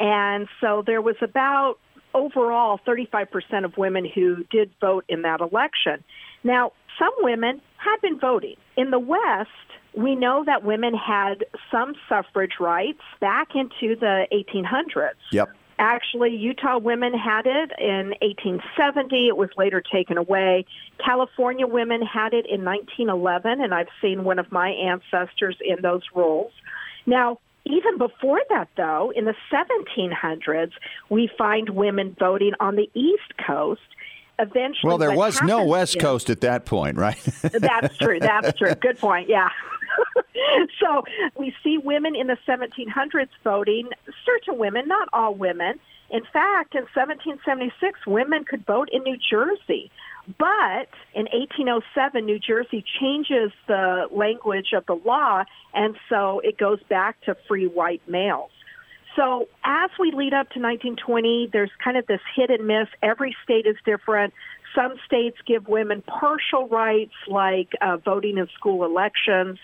And 0.00 0.48
so 0.60 0.82
there 0.84 1.02
was 1.02 1.16
about 1.20 1.78
overall 2.14 2.80
35% 2.86 3.64
of 3.64 3.76
women 3.76 4.04
who 4.04 4.44
did 4.50 4.70
vote 4.80 5.04
in 5.08 5.22
that 5.22 5.40
election. 5.40 6.02
Now, 6.44 6.72
some 6.98 7.12
women 7.20 7.60
had 7.76 8.00
been 8.00 8.18
voting. 8.18 8.56
In 8.76 8.90
the 8.90 8.98
West, 8.98 9.50
we 9.94 10.14
know 10.14 10.44
that 10.44 10.64
women 10.64 10.94
had 10.94 11.44
some 11.70 11.94
suffrage 12.08 12.54
rights 12.60 13.00
back 13.20 13.54
into 13.54 13.96
the 13.96 14.26
1800s. 14.32 15.12
Yep. 15.30 15.50
Actually, 15.78 16.36
Utah 16.36 16.78
women 16.78 17.12
had 17.12 17.46
it 17.46 17.72
in 17.78 18.14
1870. 18.20 19.28
It 19.28 19.36
was 19.36 19.48
later 19.56 19.82
taken 19.82 20.16
away. 20.16 20.64
California 21.04 21.66
women 21.66 22.02
had 22.02 22.34
it 22.34 22.46
in 22.46 22.64
1911, 22.64 23.60
and 23.60 23.74
I've 23.74 23.88
seen 24.00 24.22
one 24.22 24.38
of 24.38 24.52
my 24.52 24.68
ancestors 24.68 25.56
in 25.60 25.82
those 25.82 26.02
rolls. 26.14 26.52
Now, 27.04 27.38
even 27.64 27.98
before 27.98 28.40
that, 28.48 28.68
though, 28.76 29.12
in 29.14 29.24
the 29.24 29.34
1700s, 29.52 30.72
we 31.08 31.30
find 31.38 31.70
women 31.70 32.16
voting 32.18 32.52
on 32.60 32.76
the 32.76 32.90
East 32.94 33.36
Coast. 33.46 33.80
Eventually, 34.38 34.88
well, 34.88 34.98
there 34.98 35.14
was 35.14 35.40
no 35.42 35.64
West 35.64 35.96
is, 35.96 36.02
Coast 36.02 36.30
at 36.30 36.40
that 36.40 36.64
point, 36.64 36.96
right? 36.96 37.18
that's 37.42 37.96
true. 37.98 38.18
That's 38.18 38.58
true. 38.58 38.74
Good 38.74 38.98
point. 38.98 39.28
Yeah. 39.28 39.50
so 40.80 41.04
we 41.36 41.54
see 41.62 41.78
women 41.78 42.16
in 42.16 42.26
the 42.26 42.38
1700s 42.48 43.28
voting, 43.44 43.90
certain 44.24 44.58
women, 44.58 44.88
not 44.88 45.08
all 45.12 45.34
women. 45.34 45.78
In 46.10 46.22
fact, 46.32 46.74
in 46.74 46.82
1776, 46.94 48.06
women 48.06 48.44
could 48.44 48.66
vote 48.66 48.88
in 48.92 49.02
New 49.02 49.16
Jersey. 49.16 49.90
But 50.38 50.88
in 51.14 51.26
1807, 51.32 52.24
New 52.24 52.38
Jersey 52.38 52.84
changes 53.00 53.50
the 53.66 54.06
language 54.12 54.72
of 54.72 54.86
the 54.86 54.94
law, 54.94 55.44
and 55.74 55.96
so 56.08 56.40
it 56.40 56.56
goes 56.58 56.80
back 56.88 57.20
to 57.22 57.36
free 57.48 57.66
white 57.66 58.02
males. 58.08 58.50
So 59.16 59.48
as 59.64 59.90
we 59.98 60.12
lead 60.12 60.32
up 60.32 60.48
to 60.50 60.60
1920, 60.60 61.50
there's 61.52 61.70
kind 61.82 61.96
of 61.96 62.06
this 62.06 62.20
hit 62.34 62.50
and 62.50 62.66
miss. 62.66 62.88
Every 63.02 63.36
state 63.44 63.66
is 63.66 63.76
different. 63.84 64.32
Some 64.74 64.94
states 65.04 65.36
give 65.46 65.68
women 65.68 66.02
partial 66.02 66.66
rights, 66.68 67.12
like 67.28 67.72
uh, 67.80 67.98
voting 67.98 68.38
in 68.38 68.48
school 68.54 68.84
elections. 68.84 69.58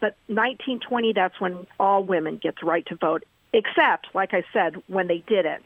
but 0.00 0.16
1920, 0.26 1.12
that's 1.14 1.40
when 1.40 1.66
all 1.80 2.04
women 2.04 2.36
get 2.36 2.54
the 2.60 2.66
right 2.66 2.86
to 2.86 2.96
vote, 2.96 3.24
except, 3.52 4.08
like 4.14 4.32
I 4.32 4.44
said, 4.52 4.76
when 4.86 5.08
they 5.08 5.24
didn't. 5.26 5.64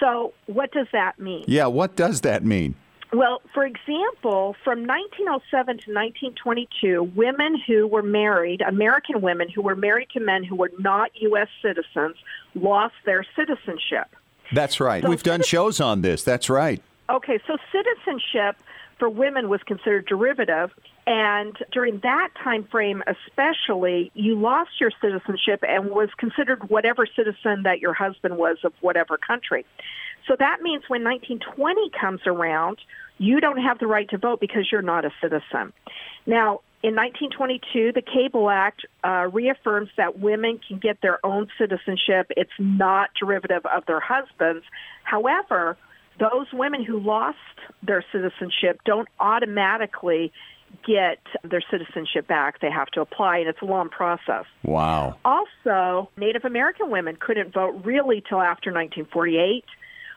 So, 0.00 0.34
what 0.46 0.72
does 0.72 0.88
that 0.92 1.18
mean? 1.18 1.44
Yeah, 1.46 1.66
what 1.66 1.96
does 1.96 2.22
that 2.22 2.44
mean? 2.44 2.74
Well, 3.14 3.42
for 3.52 3.64
example, 3.64 4.56
from 4.64 4.86
1907 4.86 5.66
to 5.66 5.92
1922, 5.92 7.02
women 7.14 7.60
who 7.64 7.86
were 7.86 8.02
married, 8.02 8.60
American 8.60 9.20
women 9.20 9.48
who 9.48 9.62
were 9.62 9.76
married 9.76 10.08
to 10.14 10.20
men 10.20 10.42
who 10.42 10.56
were 10.56 10.72
not 10.80 11.10
U.S. 11.20 11.46
citizens, 11.62 12.16
lost 12.56 12.94
their 13.06 13.24
citizenship. 13.36 14.08
That's 14.52 14.80
right. 14.80 15.02
So 15.02 15.08
We've 15.08 15.22
done 15.22 15.42
shows 15.42 15.80
on 15.80 16.02
this. 16.02 16.24
That's 16.24 16.50
right. 16.50 16.82
Okay, 17.08 17.38
so 17.46 17.56
citizenship 17.70 18.56
for 18.98 19.08
women 19.08 19.48
was 19.48 19.62
considered 19.62 20.06
derivative, 20.06 20.72
and 21.06 21.56
during 21.70 22.00
that 22.00 22.30
time 22.42 22.64
frame 22.64 23.02
especially, 23.06 24.10
you 24.14 24.34
lost 24.34 24.70
your 24.80 24.90
citizenship 25.00 25.62
and 25.66 25.90
was 25.90 26.08
considered 26.16 26.68
whatever 26.68 27.06
citizen 27.06 27.62
that 27.64 27.78
your 27.78 27.92
husband 27.92 28.38
was 28.38 28.56
of 28.64 28.72
whatever 28.80 29.18
country. 29.18 29.66
So 30.26 30.36
that 30.38 30.62
means 30.62 30.84
when 30.88 31.04
1920 31.04 31.90
comes 31.90 32.20
around, 32.26 32.78
you 33.18 33.40
don't 33.40 33.58
have 33.58 33.78
the 33.78 33.86
right 33.86 34.08
to 34.10 34.18
vote 34.18 34.40
because 34.40 34.66
you're 34.70 34.82
not 34.82 35.04
a 35.04 35.10
citizen. 35.20 35.72
Now, 36.26 36.60
in 36.82 36.94
1922, 36.94 37.92
the 37.92 38.02
Cable 38.02 38.50
Act 38.50 38.84
uh, 39.02 39.28
reaffirms 39.32 39.88
that 39.96 40.18
women 40.18 40.60
can 40.66 40.78
get 40.78 41.00
their 41.00 41.24
own 41.24 41.48
citizenship. 41.58 42.30
It's 42.36 42.50
not 42.58 43.08
derivative 43.18 43.64
of 43.64 43.86
their 43.86 44.00
husbands. 44.00 44.64
However, 45.02 45.78
those 46.20 46.46
women 46.52 46.84
who 46.84 47.00
lost 47.00 47.38
their 47.82 48.04
citizenship 48.12 48.80
don't 48.84 49.08
automatically 49.18 50.32
get 50.86 51.20
their 51.42 51.62
citizenship 51.70 52.26
back. 52.26 52.60
They 52.60 52.70
have 52.70 52.88
to 52.88 53.00
apply, 53.00 53.38
and 53.38 53.48
it's 53.48 53.62
a 53.62 53.66
long 53.66 53.88
process. 53.88 54.44
Wow. 54.62 55.16
Also, 55.24 56.10
Native 56.16 56.44
American 56.44 56.90
women 56.90 57.16
couldn't 57.16 57.54
vote 57.54 57.80
really 57.84 58.22
till 58.28 58.40
after 58.40 58.70
1948. 58.70 59.64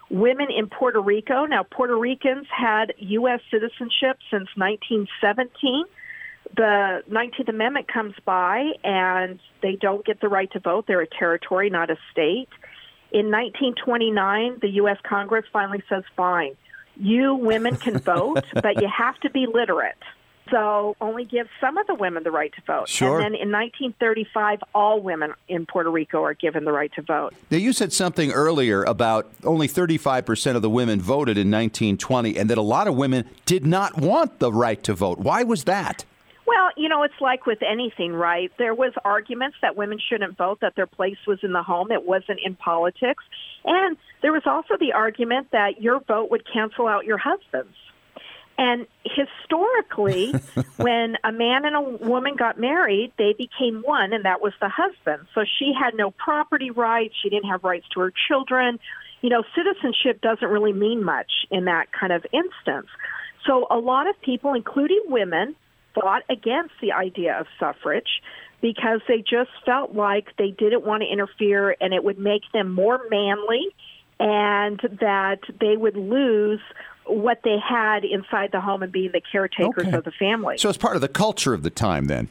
Women 0.09 0.47
in 0.55 0.67
Puerto 0.67 1.01
Rico, 1.01 1.45
now 1.45 1.63
Puerto 1.63 1.97
Ricans 1.97 2.47
had 2.49 2.93
U.S. 2.97 3.41
citizenship 3.51 4.17
since 4.31 4.47
1917. 4.55 5.83
The 6.55 7.03
19th 7.09 7.49
Amendment 7.49 7.91
comes 7.91 8.13
by 8.23 8.71
and 8.83 9.39
they 9.61 9.75
don't 9.75 10.05
get 10.05 10.21
the 10.21 10.29
right 10.29 10.49
to 10.51 10.59
vote. 10.59 10.85
They're 10.87 11.01
a 11.01 11.07
territory, 11.07 11.69
not 11.69 11.89
a 11.89 11.97
state. 12.11 12.47
In 13.11 13.31
1929, 13.31 14.59
the 14.61 14.69
U.S. 14.81 14.97
Congress 15.03 15.45
finally 15.51 15.83
says, 15.89 16.03
fine, 16.15 16.55
you 16.95 17.35
women 17.35 17.75
can 17.75 17.97
vote, 17.99 18.45
but 18.53 18.81
you 18.81 18.87
have 18.87 19.19
to 19.21 19.29
be 19.29 19.45
literate. 19.45 19.97
So 20.49 20.95
only 21.01 21.25
give 21.25 21.47
some 21.59 21.77
of 21.77 21.87
the 21.87 21.95
women 21.95 22.23
the 22.23 22.31
right 22.31 22.53
to 22.53 22.61
vote. 22.61 22.89
Sure. 22.89 23.19
And 23.19 23.23
then 23.23 23.33
in 23.33 23.51
1935, 23.51 24.59
all 24.73 25.01
women 25.01 25.33
in 25.47 25.65
Puerto 25.65 25.89
Rico 25.89 26.23
are 26.23 26.33
given 26.33 26.65
the 26.65 26.71
right 26.71 26.91
to 26.93 27.01
vote. 27.01 27.33
Now, 27.49 27.57
you 27.57 27.73
said 27.73 27.93
something 27.93 28.31
earlier 28.31 28.83
about 28.83 29.29
only 29.43 29.67
35% 29.67 30.55
of 30.55 30.61
the 30.61 30.69
women 30.69 31.01
voted 31.01 31.37
in 31.37 31.51
1920 31.51 32.37
and 32.37 32.49
that 32.49 32.57
a 32.57 32.61
lot 32.61 32.87
of 32.87 32.95
women 32.95 33.29
did 33.45 33.65
not 33.65 33.97
want 33.97 34.39
the 34.39 34.51
right 34.51 34.81
to 34.83 34.93
vote. 34.93 35.19
Why 35.19 35.43
was 35.43 35.65
that? 35.65 36.05
Well, 36.45 36.69
you 36.77 36.87
know, 36.87 37.03
it's 37.03 37.19
like 37.19 37.45
with 37.45 37.61
anything, 37.61 38.13
right? 38.13 38.51
There 38.57 38.73
was 38.73 38.93
arguments 39.03 39.57
that 39.61 39.75
women 39.75 39.99
shouldn't 39.99 40.37
vote, 40.37 40.59
that 40.61 40.75
their 40.75 40.87
place 40.87 41.17
was 41.27 41.39
in 41.43 41.51
the 41.51 41.61
home, 41.61 41.91
it 41.91 42.05
wasn't 42.05 42.39
in 42.43 42.55
politics. 42.55 43.23
And 43.65 43.97
there 44.21 44.31
was 44.31 44.43
also 44.45 44.77
the 44.79 44.93
argument 44.93 45.51
that 45.51 45.81
your 45.81 45.99
vote 45.99 46.31
would 46.31 46.43
cancel 46.51 46.87
out 46.87 47.05
your 47.05 47.17
husband's. 47.17 47.75
And 48.57 48.87
historically, 49.03 50.31
when 50.77 51.17
a 51.23 51.31
man 51.31 51.65
and 51.65 51.75
a 51.75 51.81
woman 51.81 52.35
got 52.35 52.59
married, 52.59 53.13
they 53.17 53.33
became 53.37 53.81
one, 53.81 54.13
and 54.13 54.25
that 54.25 54.41
was 54.41 54.53
the 54.59 54.69
husband. 54.69 55.27
So 55.35 55.43
she 55.59 55.73
had 55.79 55.93
no 55.95 56.11
property 56.11 56.71
rights. 56.71 57.13
She 57.21 57.29
didn't 57.29 57.49
have 57.49 57.63
rights 57.63 57.85
to 57.93 57.99
her 58.01 58.13
children. 58.27 58.79
You 59.21 59.29
know, 59.29 59.43
citizenship 59.55 60.21
doesn't 60.21 60.47
really 60.47 60.73
mean 60.73 61.03
much 61.03 61.31
in 61.51 61.65
that 61.65 61.91
kind 61.91 62.13
of 62.13 62.25
instance. 62.31 62.87
So 63.45 63.67
a 63.69 63.77
lot 63.77 64.07
of 64.07 64.19
people, 64.21 64.53
including 64.53 65.03
women, 65.07 65.55
fought 65.93 66.23
against 66.29 66.73
the 66.81 66.91
idea 66.91 67.39
of 67.39 67.47
suffrage 67.59 68.21
because 68.61 69.01
they 69.07 69.17
just 69.17 69.51
felt 69.65 69.93
like 69.93 70.27
they 70.37 70.49
didn't 70.51 70.83
want 70.83 71.03
to 71.03 71.07
interfere 71.07 71.75
and 71.79 71.93
it 71.93 72.03
would 72.03 72.19
make 72.19 72.41
them 72.53 72.71
more 72.71 72.99
manly 73.09 73.67
and 74.19 74.79
that 74.99 75.39
they 75.59 75.77
would 75.77 75.95
lose 75.95 76.59
what 77.07 77.41
they 77.43 77.57
had 77.57 78.03
inside 78.03 78.51
the 78.51 78.61
home 78.61 78.83
and 78.83 78.91
being 78.91 79.11
the 79.11 79.21
caretakers 79.21 79.87
okay. 79.87 79.97
of 79.97 80.03
the 80.03 80.11
family. 80.11 80.57
So 80.57 80.69
it's 80.69 80.77
part 80.77 80.95
of 80.95 81.01
the 81.01 81.07
culture 81.07 81.53
of 81.53 81.63
the 81.63 81.69
time 81.69 82.05
then? 82.05 82.29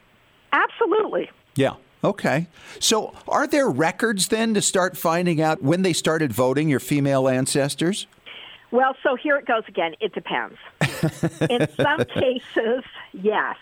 Absolutely. 0.52 1.30
Yeah. 1.54 1.74
Okay. 2.04 2.46
So 2.78 3.14
are 3.26 3.46
there 3.46 3.68
records 3.68 4.28
then 4.28 4.54
to 4.54 4.62
start 4.62 4.96
finding 4.96 5.40
out 5.40 5.62
when 5.62 5.82
they 5.82 5.92
started 5.92 6.32
voting, 6.32 6.68
your 6.68 6.80
female 6.80 7.28
ancestors? 7.28 8.06
Well, 8.70 8.96
so 9.02 9.16
here 9.16 9.36
it 9.36 9.46
goes 9.46 9.62
again. 9.68 9.94
It 10.00 10.12
depends. 10.12 10.56
In 11.50 11.68
some 11.76 12.04
cases, 12.04 12.84
yes. 13.12 13.56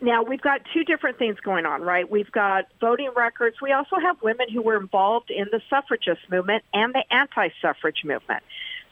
Now, 0.00 0.22
we've 0.22 0.40
got 0.40 0.60
two 0.74 0.84
different 0.84 1.18
things 1.18 1.38
going 1.40 1.64
on, 1.64 1.82
right? 1.82 2.10
We've 2.10 2.30
got 2.30 2.66
voting 2.80 3.10
records. 3.16 3.56
We 3.62 3.72
also 3.72 3.96
have 3.96 4.20
women 4.22 4.48
who 4.52 4.60
were 4.60 4.76
involved 4.76 5.30
in 5.30 5.46
the 5.50 5.60
suffragist 5.70 6.20
movement 6.30 6.64
and 6.74 6.94
the 6.94 7.02
anti 7.10 7.48
suffrage 7.62 8.02
movement. 8.04 8.42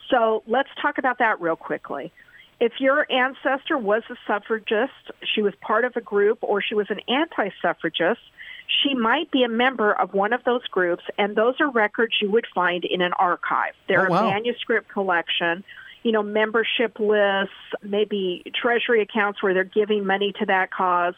So 0.09 0.43
let's 0.47 0.69
talk 0.81 0.97
about 0.97 1.19
that 1.19 1.41
real 1.41 1.55
quickly. 1.55 2.11
If 2.59 2.79
your 2.79 3.05
ancestor 3.11 3.77
was 3.77 4.03
a 4.09 4.15
suffragist, 4.25 4.93
she 5.23 5.41
was 5.41 5.53
part 5.59 5.83
of 5.83 5.95
a 5.95 6.01
group, 6.01 6.39
or 6.41 6.61
she 6.61 6.73
was 6.73 6.87
an 6.89 7.01
anti 7.07 7.49
suffragist, 7.61 8.21
she 8.67 8.93
might 8.93 9.29
be 9.29 9.43
a 9.43 9.49
member 9.49 9.93
of 9.93 10.13
one 10.13 10.33
of 10.33 10.43
those 10.43 10.65
groups, 10.67 11.03
and 11.17 11.35
those 11.35 11.55
are 11.59 11.69
records 11.69 12.15
you 12.21 12.31
would 12.31 12.47
find 12.53 12.85
in 12.85 13.01
an 13.01 13.13
archive. 13.13 13.73
They're 13.87 14.07
oh, 14.07 14.11
wow. 14.11 14.27
a 14.27 14.31
manuscript 14.31 14.89
collection, 14.89 15.63
you 16.03 16.11
know, 16.11 16.23
membership 16.23 16.99
lists, 16.99 17.53
maybe 17.83 18.43
treasury 18.55 19.01
accounts 19.01 19.43
where 19.43 19.53
they're 19.53 19.63
giving 19.63 20.05
money 20.05 20.33
to 20.39 20.45
that 20.45 20.71
cause. 20.71 21.13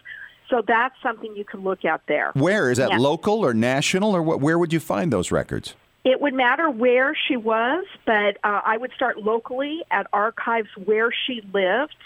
So 0.50 0.64
that's 0.66 0.96
something 1.04 1.36
you 1.36 1.46
can 1.46 1.62
look 1.62 1.86
at 1.86 2.02
there. 2.08 2.32
Where 2.34 2.72
is 2.72 2.78
that 2.78 2.92
yeah. 2.92 2.98
local 2.98 3.46
or 3.46 3.54
national, 3.54 4.16
or 4.16 4.24
what, 4.24 4.40
where 4.40 4.58
would 4.58 4.74
you 4.74 4.80
find 4.80 5.12
those 5.12 5.32
records? 5.32 5.76
It 6.10 6.22
would 6.22 6.34
matter 6.34 6.70
where 6.70 7.14
she 7.28 7.36
was, 7.36 7.86
but 8.06 8.38
uh, 8.42 8.62
I 8.64 8.78
would 8.78 8.94
start 8.96 9.18
locally 9.18 9.82
at 9.92 10.08
archives 10.14 10.70
where 10.86 11.10
she 11.12 11.42
lived. 11.54 11.98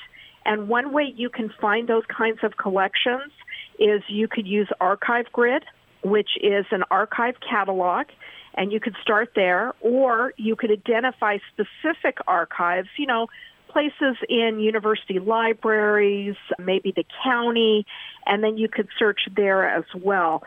And 0.44 0.68
one 0.68 0.92
way 0.92 1.14
you 1.16 1.30
can 1.30 1.54
find 1.62 1.88
those 1.88 2.06
kinds 2.08 2.40
of 2.42 2.58
collections 2.58 3.32
is 3.78 4.02
you 4.08 4.28
could 4.28 4.48
use 4.48 4.68
Archive 4.82 5.28
Grid, 5.32 5.64
which 6.04 6.30
is 6.42 6.66
an 6.72 6.84
archive 6.90 7.36
catalog, 7.48 8.08
and 8.56 8.72
you 8.72 8.80
could 8.80 8.96
start 9.04 9.34
there, 9.36 9.76
or 9.82 10.34
you 10.36 10.56
could 10.56 10.72
identify 10.72 11.38
specific 11.54 12.18
archives, 12.26 12.90
you 12.98 13.06
know, 13.06 13.28
places 13.68 14.18
in 14.28 14.60
university 14.60 15.20
libraries, 15.20 16.36
maybe 16.58 16.92
the 16.92 17.06
county, 17.24 17.86
and 18.26 18.44
then 18.44 18.58
you 18.58 18.68
could 18.68 18.88
search 18.98 19.30
there 19.36 19.70
as 19.70 19.86
well 19.94 20.42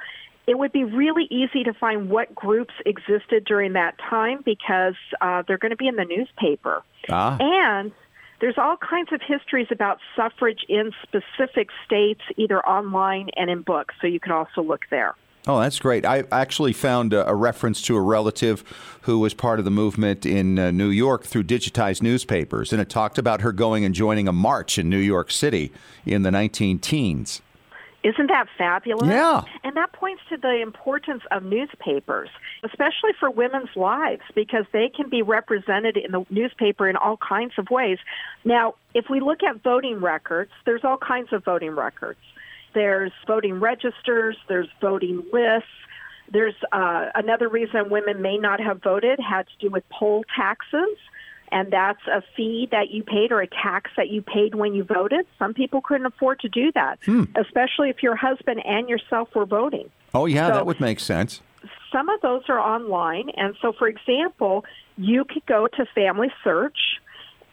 it 0.47 0.59
would 0.59 0.73
be 0.73 0.85
really 0.85 1.25
easy 1.31 1.65
to 1.65 1.73
find 1.73 2.11
what 2.11 2.35
groups 2.35 2.75
existed 2.85 3.45
during 3.45 3.73
that 3.75 3.99
time 3.99 4.43
because 4.45 4.95
uh, 5.21 5.43
they're 5.47 5.59
going 5.59 5.71
to 5.71 5.77
be 5.77 5.89
in 5.89 5.97
the 5.97 6.05
newspaper. 6.05 6.83
Ah. 7.09 7.37
And 7.41 7.93
there's 8.41 8.59
all 8.59 8.77
kinds 8.77 9.13
of 9.13 9.23
histories 9.23 9.69
about 9.71 9.99
suffrage 10.15 10.65
in 10.69 10.93
specific 11.03 11.69
states, 11.87 12.21
either 12.37 12.61
online 12.67 13.31
and 13.37 13.49
in 13.49 13.63
books, 13.63 13.95
so 14.01 14.07
you 14.07 14.21
can 14.21 14.33
also 14.33 14.63
look 14.63 14.83
there. 14.91 15.15
Oh, 15.47 15.61
that's 15.61 15.79
great. 15.79 16.07
I 16.07 16.25
actually 16.33 16.73
found 16.73 17.13
a, 17.13 17.35
reference 17.35 17.83
to 17.83 17.97
a 17.97 18.01
relative 18.01 18.65
who 19.03 19.19
was 19.19 19.35
part 19.35 19.59
of 19.59 19.67
the 19.67 19.71
movement 19.71 20.25
in 20.25 20.59
uh, 20.59 20.71
New 20.71 20.89
York 20.89 21.25
through 21.25 21.45
digitized 21.45 22.03
newspapers, 22.03 22.73
and 22.73 22.81
it 22.81 22.89
talked 22.89 23.19
about 23.19 23.43
her 23.43 23.53
going 23.53 23.85
and 23.85 23.95
joining 23.95 24.27
a 24.27 24.33
march 24.33 24.79
in 24.79 24.89
New 24.89 24.99
York 24.99 25.31
City 25.31 25.71
in 26.07 26.23
the 26.23 26.31
19 26.31 26.79
teens. 26.79 27.43
Isn't 28.05 28.27
that 28.27 28.49
fabulous? 28.59 29.09
Yeah. 29.09 29.43
And 29.65 29.77
that 29.79 29.93
points 29.93 30.23
to 30.29 30.37
the 30.37 30.61
importance 30.61 31.23
of 31.31 31.43
newspapers, 31.43 32.29
especially 32.63 33.13
for 33.19 33.31
women's 33.31 33.75
lives, 33.75 34.21
because 34.35 34.67
they 34.73 34.91
can 34.95 35.09
be 35.09 35.23
represented 35.23 35.97
in 35.97 36.13
the 36.13 36.27
newspaper 36.29 36.87
in 36.87 36.97
all 36.97 37.17
kinds 37.17 37.55
of 37.57 37.71
ways. 37.71 37.99
Now, 38.45 38.75
if 38.93 39.07
we 39.09 39.21
look 39.21 39.43
at 39.43 39.63
voting 39.63 40.01
records, 40.01 40.51
there's 40.67 40.85
all 40.85 40.99
kinds 40.99 41.33
of 41.33 41.45
voting 41.45 41.71
records. 41.71 42.21
There's 42.75 43.13
voting 43.27 43.59
registers, 43.59 44.37
there's 44.49 44.69
voting 44.83 45.25
lists. 45.33 45.69
There's 46.31 46.55
uh, 46.73 47.07
another 47.15 47.49
reason 47.49 47.89
women 47.89 48.21
may 48.21 48.37
not 48.37 48.61
have 48.61 48.83
voted 48.83 49.19
had 49.19 49.47
to 49.47 49.53
do 49.67 49.71
with 49.71 49.85
poll 49.89 50.25
taxes 50.37 50.99
and 51.53 51.73
that's 51.73 52.01
a 52.07 52.23
fee 52.37 52.69
that 52.71 52.91
you 52.91 53.03
paid 53.03 53.33
or 53.33 53.41
a 53.41 53.47
tax 53.47 53.91
that 53.97 54.09
you 54.09 54.23
paid 54.23 54.55
when 54.55 54.75
you 54.75 54.85
voted. 54.85 55.27
Some 55.39 55.55
people 55.55 55.81
couldn't 55.81 56.07
afford 56.07 56.41
to 56.41 56.49
do 56.49 56.73
that, 56.73 56.99
hmm. 57.05 57.25
especially 57.37 57.91
if 57.91 58.03
your 58.03 58.17
husband 58.17 58.63
and 58.65 58.89
yourself 58.89 59.29
were 59.35 59.47
voting. 59.47 59.91
Oh, 60.13 60.27
yeah, 60.27 60.49
so 60.49 60.55
that 60.55 60.67
would 60.67 60.81
make 60.81 61.01
sense. 61.01 61.41
Some 61.93 62.09
of 62.09 62.21
those 62.21 62.43
are 62.49 62.59
online. 62.59 63.31
And 63.37 63.55
so, 63.63 63.73
for 63.73 63.89
example, 63.89 64.65
you 64.97 65.25
could 65.25 65.47
go 65.47 65.67
to 65.67 65.87
Family 65.95 66.29
Search 66.43 66.79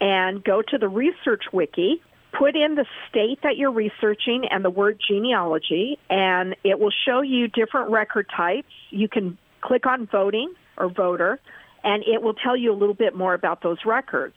and 0.00 0.42
go 0.42 0.62
to 0.62 0.78
the 0.78 0.88
Research 0.88 1.44
Wiki, 1.52 2.02
put 2.36 2.56
in 2.56 2.74
the 2.74 2.86
state 3.08 3.38
that 3.42 3.56
you're 3.56 3.70
researching 3.70 4.46
and 4.50 4.64
the 4.64 4.70
word 4.70 4.98
genealogy, 5.06 5.98
and 6.10 6.56
it 6.64 6.80
will 6.80 6.92
show 7.06 7.20
you 7.20 7.48
different 7.48 7.90
record 7.90 8.26
types. 8.34 8.68
You 8.90 9.08
can 9.08 9.38
click 9.60 9.86
on 9.86 10.06
voting 10.06 10.52
or 10.76 10.88
voter, 10.88 11.40
and 11.84 12.02
it 12.04 12.22
will 12.22 12.34
tell 12.34 12.56
you 12.56 12.72
a 12.72 12.76
little 12.76 12.94
bit 12.94 13.14
more 13.14 13.34
about 13.34 13.62
those 13.62 13.78
records. 13.84 14.36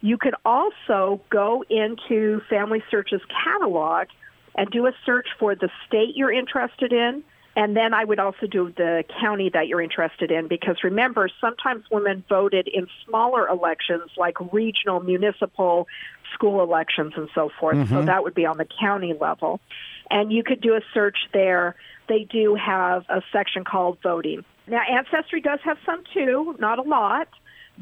You 0.00 0.18
could 0.18 0.34
also 0.44 1.20
go 1.30 1.64
into 1.68 2.40
Family 2.50 2.82
Search's 2.90 3.22
catalog 3.44 4.08
and 4.54 4.70
do 4.70 4.86
a 4.86 4.92
search 5.04 5.28
for 5.38 5.54
the 5.54 5.70
state 5.86 6.14
you're 6.14 6.32
interested 6.32 6.92
in. 6.92 7.24
And 7.56 7.76
then 7.76 7.94
I 7.94 8.04
would 8.04 8.18
also 8.18 8.46
do 8.46 8.72
the 8.76 9.04
county 9.20 9.48
that 9.50 9.68
you're 9.68 9.80
interested 9.80 10.30
in 10.30 10.48
because 10.48 10.82
remember, 10.82 11.28
sometimes 11.40 11.84
women 11.90 12.24
voted 12.28 12.68
in 12.68 12.88
smaller 13.06 13.48
elections 13.48 14.10
like 14.16 14.36
regional, 14.52 15.00
municipal, 15.00 15.86
school 16.32 16.62
elections, 16.62 17.12
and 17.16 17.28
so 17.34 17.50
forth. 17.60 17.76
Mm-hmm. 17.76 17.94
So 17.94 18.04
that 18.04 18.24
would 18.24 18.34
be 18.34 18.44
on 18.44 18.58
the 18.58 18.66
county 18.80 19.14
level. 19.18 19.60
And 20.10 20.32
you 20.32 20.42
could 20.42 20.60
do 20.60 20.74
a 20.74 20.80
search 20.92 21.16
there. 21.32 21.76
They 22.08 22.24
do 22.24 22.56
have 22.56 23.04
a 23.08 23.22
section 23.32 23.64
called 23.64 23.98
voting. 24.02 24.44
Now, 24.66 24.80
Ancestry 24.88 25.40
does 25.40 25.60
have 25.64 25.78
some 25.84 26.02
too, 26.12 26.56
not 26.58 26.78
a 26.78 26.82
lot. 26.82 27.28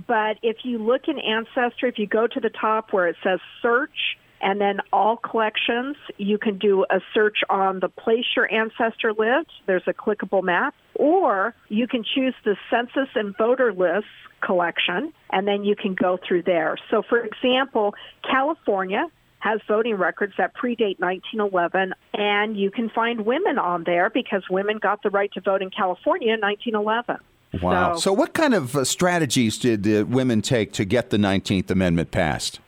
But 0.06 0.38
if 0.42 0.58
you 0.64 0.78
look 0.78 1.02
in 1.06 1.18
Ancestry, 1.18 1.88
if 1.88 1.98
you 1.98 2.06
go 2.06 2.26
to 2.26 2.40
the 2.40 2.48
top 2.48 2.92
where 2.92 3.08
it 3.08 3.16
says 3.22 3.40
search, 3.60 4.16
and 4.42 4.60
then 4.60 4.80
all 4.92 5.16
collections, 5.16 5.96
you 6.16 6.36
can 6.36 6.58
do 6.58 6.84
a 6.90 7.00
search 7.14 7.38
on 7.48 7.78
the 7.78 7.88
place 7.88 8.24
your 8.34 8.52
ancestor 8.52 9.12
lived. 9.12 9.52
There's 9.66 9.86
a 9.86 9.92
clickable 9.92 10.42
map. 10.42 10.74
Or 10.96 11.54
you 11.68 11.86
can 11.86 12.02
choose 12.02 12.34
the 12.44 12.56
census 12.68 13.08
and 13.14 13.36
voter 13.36 13.72
lists 13.72 14.10
collection, 14.40 15.12
and 15.30 15.46
then 15.46 15.62
you 15.62 15.76
can 15.76 15.94
go 15.94 16.18
through 16.26 16.42
there. 16.42 16.76
So, 16.90 17.02
for 17.08 17.24
example, 17.24 17.94
California 18.28 19.06
has 19.42 19.60
voting 19.66 19.96
records 19.96 20.32
that 20.38 20.54
predate 20.54 21.00
1911, 21.00 21.94
and 22.14 22.56
you 22.56 22.70
can 22.70 22.88
find 22.90 23.26
women 23.26 23.58
on 23.58 23.82
there 23.82 24.08
because 24.08 24.44
women 24.48 24.78
got 24.78 25.02
the 25.02 25.10
right 25.10 25.32
to 25.32 25.40
vote 25.40 25.62
in 25.62 25.68
California 25.68 26.32
in 26.32 26.40
1911. 26.40 27.20
Wow. 27.60 27.94
So, 27.94 28.00
so 28.00 28.12
what 28.12 28.34
kind 28.34 28.54
of 28.54 28.76
uh, 28.76 28.84
strategies 28.84 29.58
did 29.58 29.86
uh, 29.86 30.06
women 30.06 30.42
take 30.42 30.72
to 30.74 30.84
get 30.84 31.10
the 31.10 31.16
19th 31.16 31.72
Amendment 31.72 32.12
passed? 32.12 32.60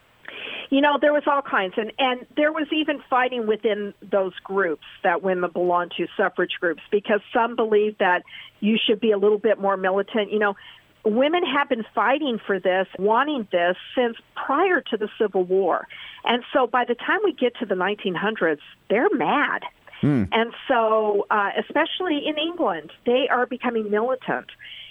You 0.71 0.81
know, 0.81 0.99
there 1.01 1.13
was 1.13 1.23
all 1.29 1.43
kinds, 1.43 1.75
and 1.77 1.93
and 2.01 2.27
there 2.35 2.51
was 2.51 2.67
even 2.73 3.01
fighting 3.09 3.47
within 3.47 3.95
those 4.11 4.33
groups 4.43 4.83
that 5.05 5.23
women 5.23 5.53
belong 5.53 5.91
to, 5.97 6.09
suffrage 6.17 6.55
groups, 6.59 6.83
because 6.91 7.21
some 7.33 7.55
believed 7.55 8.01
that 8.01 8.25
you 8.59 8.77
should 8.85 8.99
be 8.99 9.13
a 9.13 9.19
little 9.19 9.39
bit 9.39 9.61
more 9.61 9.77
militant. 9.77 10.33
You 10.33 10.41
know, 10.41 10.57
women 11.05 11.43
have 11.45 11.69
been 11.69 11.85
fighting 11.95 12.41
for 12.47 12.59
this, 12.59 12.87
wanting 12.99 13.47
this 13.53 13.77
since 13.95 14.17
prior 14.35 14.81
to 14.81 14.97
the 14.97 15.09
Civil 15.19 15.45
War, 15.45 15.87
and 16.25 16.43
so 16.53 16.67
by 16.67 16.85
the 16.85 16.95
time 16.95 17.21
we 17.25 17.33
get 17.33 17.57
to 17.59 17.67
the 17.67 17.75
1900s, 17.75 18.61
they're 18.89 19.11
mad. 19.13 19.63
Hmm. 20.01 20.25
And 20.33 20.53
so, 20.69 21.27
uh, 21.31 21.51
especially 21.59 22.27
in 22.27 22.37
England, 22.39 22.91
they 23.07 23.29
are 23.31 23.47
becoming 23.47 23.91
militant. 23.91 24.47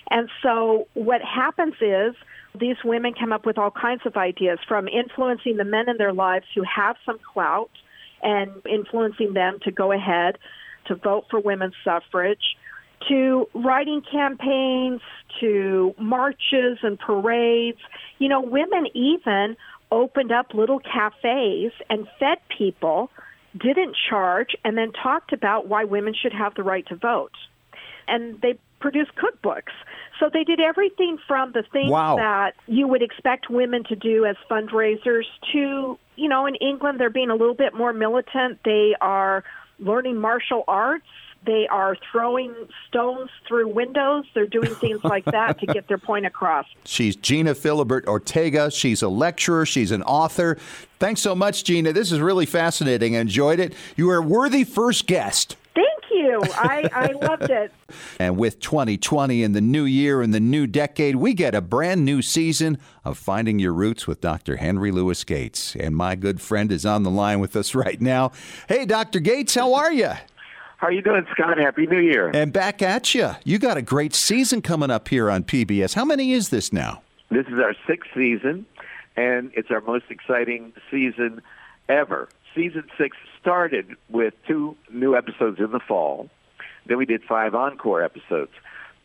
And 0.10 0.30
so, 0.42 0.88
what 0.94 1.22
happens 1.22 1.76
is 1.82 2.16
these 2.60 2.78
women 2.84 3.14
come 3.14 3.34
up 3.34 3.46
with 3.46 3.58
all 3.58 3.72
kinds 3.72 4.04
of 4.06 4.16
ideas 4.16 4.60
from 4.68 4.88
influencing 4.88 5.58
the 5.58 5.64
men 5.64 5.90
in 5.90 5.98
their 5.98 6.14
lives 6.14 6.46
who 6.56 6.64
have 6.64 6.96
some 7.06 7.20
clout 7.34 7.72
and 8.22 8.52
influencing 8.70 9.34
them 9.34 9.60
to 9.64 9.72
go 9.72 9.92
ahead 9.92 10.38
to 10.86 10.96
vote 10.96 11.26
for 11.30 11.40
women's 11.40 11.74
suffrage 11.84 12.56
to 13.10 13.48
writing 13.54 14.02
campaigns 14.10 15.02
to 15.40 15.94
marches 15.98 16.78
and 16.84 16.98
parades. 17.00 17.80
You 18.20 18.30
know, 18.30 18.42
women 18.42 18.88
even 18.94 19.58
opened 19.92 20.32
up 20.32 20.54
little 20.54 20.80
cafes 20.80 21.72
and 21.90 22.08
fed 22.20 22.38
people, 22.56 23.12
didn't 23.58 23.96
charge, 24.10 24.56
and 24.66 24.78
then 24.78 24.92
talked 24.92 25.34
about 25.34 25.68
why 25.68 25.84
women 25.84 26.14
should 26.20 26.34
have 26.34 26.56
the 26.56 26.64
right 26.64 26.86
to 26.88 26.96
vote. 26.96 27.34
And 28.08 28.42
they 28.42 28.58
produced 28.80 29.12
cookbooks. 29.16 29.72
So 30.20 30.30
they 30.32 30.44
did 30.44 30.60
everything 30.60 31.18
from 31.28 31.54
the 31.54 31.64
things 31.72 31.90
wow. 31.90 32.18
that 32.18 32.54
you 32.68 32.88
would 32.88 33.02
expect 33.02 33.50
women 33.50 33.84
to 33.86 33.96
do 33.96 34.26
as 34.26 34.36
fundraisers 34.50 35.24
to, 35.54 35.98
you 36.16 36.30
know, 36.30 36.46
in 36.46 36.56
England, 36.56 37.00
they're 37.00 37.10
being 37.10 37.30
a 37.30 37.36
little 37.36 37.56
bit 37.56 37.74
more 37.74 37.94
militant. 37.94 38.60
They 38.66 38.94
are 39.00 39.44
learning 39.80 40.20
martial 40.20 40.64
arts. 40.68 41.06
They 41.46 41.68
are 41.68 41.98
throwing 42.12 42.54
stones 42.88 43.30
through 43.48 43.68
windows. 43.70 44.26
They're 44.34 44.48
doing 44.48 44.74
things 44.76 45.04
like 45.04 45.26
that 45.26 45.60
to 45.60 45.66
get 45.66 45.88
their 45.88 45.98
point 45.98 46.26
across. 46.26 46.66
She's 46.86 47.16
Gena 47.16 47.54
Philibert 47.54 48.06
Ortega. 48.06 48.72
She's 48.72 49.02
a 49.02 49.10
lecturer. 49.10 49.66
She's 49.66 49.92
an 49.92 50.04
author. 50.04 50.58
Thanks 51.00 51.22
so 51.22 51.36
much, 51.36 51.64
Gena. 51.64 51.92
This 51.92 52.12
is 52.12 52.20
really 52.20 52.46
fascinating. 52.46 53.16
I 53.16 53.20
enjoyed 53.20 53.60
it. 53.60 53.74
You 53.98 54.10
are 54.10 54.18
a 54.18 54.22
worthy 54.22 54.64
first 54.64 55.06
guest 55.06 55.58
Thank 55.76 56.04
you. 56.12 56.40
I, 56.54 56.90
I 56.94 57.12
loved 57.26 57.50
it. 57.50 57.72
And 58.20 58.38
with 58.38 58.60
2020 58.60 59.44
and 59.44 59.56
the 59.56 59.62
new 59.62 59.84
year 59.86 60.24
and 60.24 60.34
the 60.34 60.40
new 60.40 60.66
decade, 60.66 61.16
we 61.18 61.36
get 61.36 61.54
a 61.54 61.62
brand 61.62 62.04
new 62.04 62.24
season 62.24 62.80
of 63.06 63.20
Finding 63.20 63.60
Your 63.60 63.74
Roots 63.74 64.08
with 64.08 64.20
Dr. 64.20 64.56
Henry 64.56 64.92
Louis 64.92 65.24
Gates. 65.24 65.76
And 65.76 65.96
my 65.96 66.16
good 66.16 66.42
friend 66.42 66.72
is 66.72 66.88
on 66.88 67.04
the 67.04 67.12
line 67.12 67.40
with 67.40 67.56
us 67.56 67.76
right 67.76 68.02
now. 68.02 68.32
Hey, 68.68 68.86
Dr. 68.86 69.20
Gates, 69.20 69.54
how 69.54 69.76
are 69.76 69.94
you? 69.94 70.14
How 70.84 70.90
are 70.90 70.92
you 70.92 71.02
doing, 71.02 71.26
Scott? 71.32 71.58
Happy 71.58 71.88
New 71.88 72.02
Year. 72.02 72.30
And 72.34 72.52
back 72.52 72.82
at 72.82 73.16
you. 73.16 73.30
You 73.46 73.58
got 73.58 73.78
a 73.78 73.82
great 73.82 74.14
season 74.14 74.62
coming 74.62 74.92
up 74.92 75.08
here 75.08 75.30
on 75.30 75.46
PBS. 75.46 75.94
How 75.94 76.04
many 76.04 76.34
is 76.34 76.50
this 76.50 76.74
now? 76.74 77.02
This 77.30 77.48
is 77.48 77.54
our 77.54 77.74
sixth 77.88 78.10
season, 78.14 78.66
and 79.16 79.50
it's 79.56 79.72
our 79.72 79.80
most 79.80 80.04
exciting 80.10 80.74
season 80.92 81.42
ever 81.88 82.28
season 82.54 82.84
six 82.98 83.16
started 83.40 83.96
with 84.10 84.34
two 84.46 84.76
new 84.92 85.16
episodes 85.16 85.62
in 85.62 85.72
the 85.72 85.80
fall. 85.80 86.30
Then 86.86 86.98
we 86.98 87.06
did 87.06 87.24
five 87.24 87.56
encore 87.56 88.04
episodes. 88.04 88.52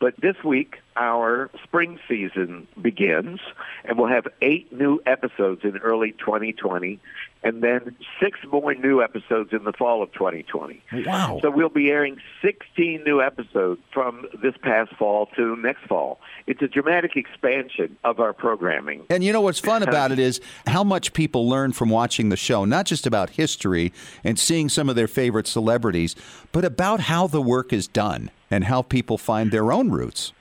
But 0.00 0.14
this 0.20 0.36
week, 0.44 0.78
our 0.96 1.48
spring 1.62 2.00
season 2.08 2.66
begins, 2.80 3.38
and 3.84 3.96
we'll 3.96 4.08
have 4.08 4.26
eight 4.42 4.72
new 4.72 5.00
episodes 5.06 5.62
in 5.62 5.76
early 5.78 6.10
2020, 6.12 6.98
and 7.42 7.62
then 7.62 7.96
six 8.20 8.38
more 8.50 8.74
new 8.74 9.02
episodes 9.02 9.52
in 9.52 9.64
the 9.64 9.72
fall 9.72 10.02
of 10.02 10.12
2020. 10.12 10.82
Wow. 11.06 11.38
So 11.42 11.50
we'll 11.50 11.68
be 11.68 11.90
airing 11.90 12.18
16 12.42 13.04
new 13.04 13.22
episodes 13.22 13.80
from 13.92 14.26
this 14.42 14.54
past 14.62 14.94
fall 14.96 15.26
to 15.36 15.56
next 15.56 15.86
fall. 15.86 16.20
It's 16.46 16.62
a 16.62 16.68
dramatic 16.68 17.16
expansion 17.16 17.96
of 18.04 18.20
our 18.20 18.32
programming. 18.32 19.06
And 19.10 19.22
you 19.22 19.32
know 19.32 19.40
what's 19.40 19.60
fun 19.60 19.82
about 19.82 20.12
it 20.12 20.18
is 20.18 20.40
how 20.66 20.82
much 20.82 21.12
people 21.12 21.48
learn 21.48 21.72
from 21.72 21.90
watching 21.90 22.28
the 22.28 22.36
show, 22.36 22.64
not 22.64 22.86
just 22.86 23.06
about 23.06 23.30
history 23.30 23.92
and 24.24 24.38
seeing 24.38 24.68
some 24.68 24.88
of 24.88 24.96
their 24.96 25.08
favorite 25.08 25.46
celebrities, 25.46 26.16
but 26.52 26.64
about 26.64 27.00
how 27.00 27.26
the 27.26 27.42
work 27.42 27.72
is 27.72 27.86
done 27.86 28.30
and 28.50 28.64
how 28.64 28.82
people 28.82 29.18
find 29.18 29.50
their 29.50 29.70
own 29.70 29.90
roots. 29.90 30.32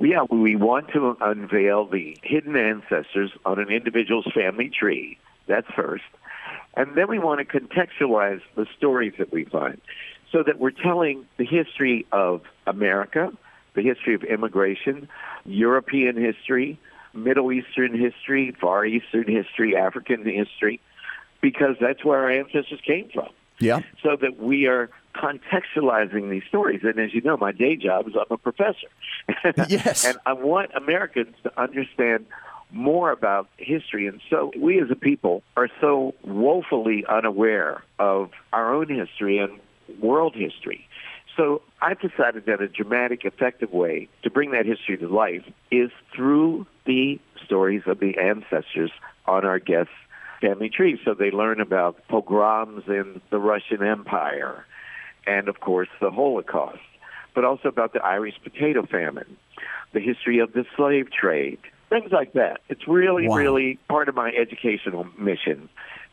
Yeah, 0.00 0.24
we 0.28 0.56
want 0.56 0.88
to 0.92 1.16
unveil 1.20 1.86
the 1.86 2.16
hidden 2.22 2.56
ancestors 2.56 3.30
on 3.44 3.60
an 3.60 3.70
individual's 3.70 4.26
family 4.34 4.68
tree. 4.68 5.18
That's 5.46 5.68
first. 5.74 6.02
And 6.76 6.96
then 6.96 7.08
we 7.08 7.18
want 7.18 7.40
to 7.40 7.60
contextualize 7.60 8.40
the 8.56 8.66
stories 8.76 9.14
that 9.18 9.32
we 9.32 9.44
find 9.44 9.80
so 10.32 10.42
that 10.42 10.58
we're 10.58 10.70
telling 10.70 11.26
the 11.36 11.44
history 11.44 12.06
of 12.10 12.42
America, 12.66 13.32
the 13.74 13.82
history 13.82 14.14
of 14.14 14.24
immigration, 14.24 15.08
European 15.44 16.16
history, 16.16 16.78
Middle 17.12 17.52
Eastern 17.52 17.98
history, 17.98 18.54
Far 18.60 18.84
Eastern 18.84 19.28
history, 19.28 19.76
African 19.76 20.24
history, 20.24 20.80
because 21.40 21.76
that's 21.80 22.04
where 22.04 22.18
our 22.18 22.30
ancestors 22.30 22.80
came 22.84 23.08
from. 23.14 23.28
Yeah. 23.60 23.80
So 24.02 24.16
that 24.20 24.38
we 24.38 24.66
are 24.66 24.90
contextualizing 25.14 26.28
these 26.28 26.42
stories. 26.48 26.80
And 26.82 26.98
as 26.98 27.14
you 27.14 27.20
know, 27.20 27.36
my 27.36 27.52
day 27.52 27.76
job 27.76 28.08
is 28.08 28.14
I'm 28.16 28.26
a 28.30 28.36
professor. 28.36 28.88
yes. 29.68 30.04
and 30.04 30.18
I 30.26 30.32
want 30.32 30.72
Americans 30.74 31.36
to 31.44 31.60
understand 31.60 32.26
more 32.74 33.10
about 33.10 33.48
history. 33.56 34.06
And 34.06 34.20
so 34.28 34.52
we 34.60 34.80
as 34.80 34.90
a 34.90 34.96
people 34.96 35.42
are 35.56 35.68
so 35.80 36.14
woefully 36.24 37.04
unaware 37.08 37.82
of 37.98 38.30
our 38.52 38.74
own 38.74 38.88
history 38.88 39.38
and 39.38 39.60
world 40.00 40.34
history. 40.34 40.86
So 41.36 41.62
I've 41.80 42.00
decided 42.00 42.46
that 42.46 42.60
a 42.60 42.68
dramatic, 42.68 43.24
effective 43.24 43.72
way 43.72 44.08
to 44.22 44.30
bring 44.30 44.52
that 44.52 44.66
history 44.66 44.96
to 44.98 45.08
life 45.08 45.44
is 45.70 45.90
through 46.14 46.66
the 46.84 47.20
stories 47.44 47.82
of 47.86 47.98
the 48.00 48.18
ancestors 48.18 48.90
on 49.26 49.44
our 49.44 49.58
guests' 49.58 49.92
family 50.40 50.68
trees. 50.68 50.98
So 51.04 51.14
they 51.14 51.30
learn 51.30 51.60
about 51.60 52.06
pogroms 52.08 52.84
in 52.86 53.20
the 53.30 53.38
Russian 53.38 53.82
Empire 53.82 54.64
and, 55.26 55.48
of 55.48 55.60
course, 55.60 55.88
the 56.00 56.10
Holocaust, 56.10 56.78
but 57.34 57.44
also 57.44 57.68
about 57.68 57.92
the 57.94 58.04
Irish 58.04 58.34
potato 58.42 58.86
famine, 58.86 59.36
the 59.92 60.00
history 60.00 60.38
of 60.38 60.52
the 60.52 60.64
slave 60.76 61.10
trade, 61.10 61.58
things 62.00 62.12
like 62.12 62.32
that. 62.34 62.60
It's 62.68 62.86
really, 62.88 63.28
wow. 63.28 63.36
really 63.36 63.78
part 63.88 64.08
of 64.08 64.14
my 64.14 64.30
educational 64.30 65.06
mission. 65.18 65.68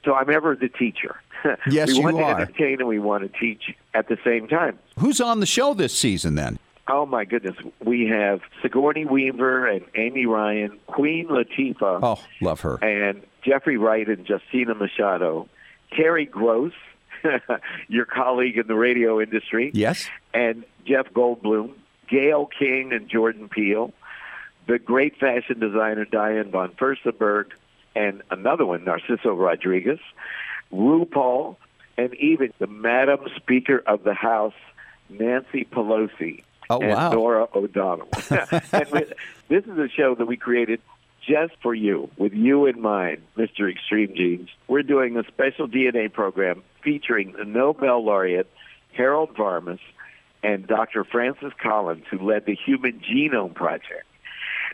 So 0.05 0.13
I'm 0.13 0.29
ever 0.29 0.55
the 0.55 0.69
teacher. 0.69 1.15
Yes, 1.67 1.91
we 1.91 2.01
want 2.01 2.17
to 2.17 2.23
entertain 2.23 2.79
and 2.81 2.87
we 2.87 2.99
want 2.99 3.23
to 3.23 3.39
teach 3.39 3.75
at 3.95 4.07
the 4.07 4.17
same 4.23 4.47
time. 4.47 4.77
Who's 4.99 5.19
on 5.19 5.39
the 5.39 5.47
show 5.47 5.73
this 5.73 5.91
season 5.91 6.35
then? 6.35 6.59
Oh 6.87 7.07
my 7.07 7.25
goodness, 7.25 7.55
we 7.83 8.05
have 8.09 8.41
Sigourney 8.61 9.05
Weaver 9.05 9.65
and 9.65 9.83
Amy 9.95 10.27
Ryan, 10.27 10.77
Queen 10.85 11.29
Latifah. 11.29 11.99
Oh, 12.03 12.23
love 12.41 12.61
her. 12.61 12.75
And 12.83 13.23
Jeffrey 13.43 13.77
Wright 13.77 14.07
and 14.07 14.27
Justina 14.29 14.75
Machado, 14.75 15.49
Terry 15.97 16.25
Gross, 16.27 16.73
your 17.87 18.05
colleague 18.05 18.57
in 18.57 18.67
the 18.67 18.75
radio 18.75 19.19
industry. 19.19 19.71
Yes. 19.73 20.07
And 20.35 20.63
Jeff 20.85 21.07
Goldblum, 21.11 21.71
Gayle 22.07 22.47
King 22.59 22.93
and 22.93 23.09
Jordan 23.09 23.49
Peele, 23.49 23.93
the 24.71 24.79
great 24.79 25.17
fashion 25.17 25.59
designer 25.59 26.05
Diane 26.05 26.49
von 26.49 26.69
Furstenberg, 26.69 27.47
and 27.93 28.21
another 28.31 28.65
one, 28.65 28.85
Narciso 28.85 29.37
Rodriguez, 29.37 29.99
RuPaul, 30.71 31.57
and 31.97 32.13
even 32.15 32.53
the 32.57 32.67
Madam 32.67 33.19
Speaker 33.35 33.83
of 33.85 34.05
the 34.05 34.13
House, 34.13 34.53
Nancy 35.09 35.65
Pelosi. 35.65 36.43
Oh, 36.69 36.79
and 36.79 36.91
wow. 36.91 37.11
Norah 37.11 37.47
O'Donnell. 37.53 38.07
and 38.29 38.89
we, 38.93 39.03
this 39.49 39.65
is 39.65 39.77
a 39.77 39.89
show 39.89 40.15
that 40.15 40.25
we 40.25 40.37
created 40.37 40.79
just 41.27 41.51
for 41.61 41.75
you, 41.75 42.09
with 42.15 42.31
you 42.31 42.65
in 42.65 42.79
mind, 42.79 43.23
Mr. 43.37 43.69
Extreme 43.69 44.15
Genes. 44.15 44.49
We're 44.69 44.83
doing 44.83 45.17
a 45.17 45.25
special 45.25 45.67
DNA 45.67 46.13
program 46.13 46.63
featuring 46.81 47.33
the 47.33 47.43
Nobel 47.43 48.05
laureate 48.05 48.49
Harold 48.93 49.35
Varmus 49.35 49.81
and 50.43 50.65
Dr. 50.65 51.03
Francis 51.03 51.51
Collins, 51.61 52.05
who 52.09 52.19
led 52.19 52.45
the 52.45 52.55
Human 52.55 53.01
Genome 53.01 53.53
Project, 53.53 54.05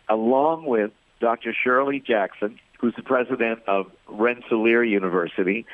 along 0.09 0.65
with 0.65 0.91
Dr. 1.19 1.53
Shirley 1.53 1.99
Jackson, 1.99 2.59
who's 2.79 2.95
the 2.95 3.03
president 3.03 3.59
of 3.67 3.91
Rensselaer 4.07 4.83
University, 4.83 5.65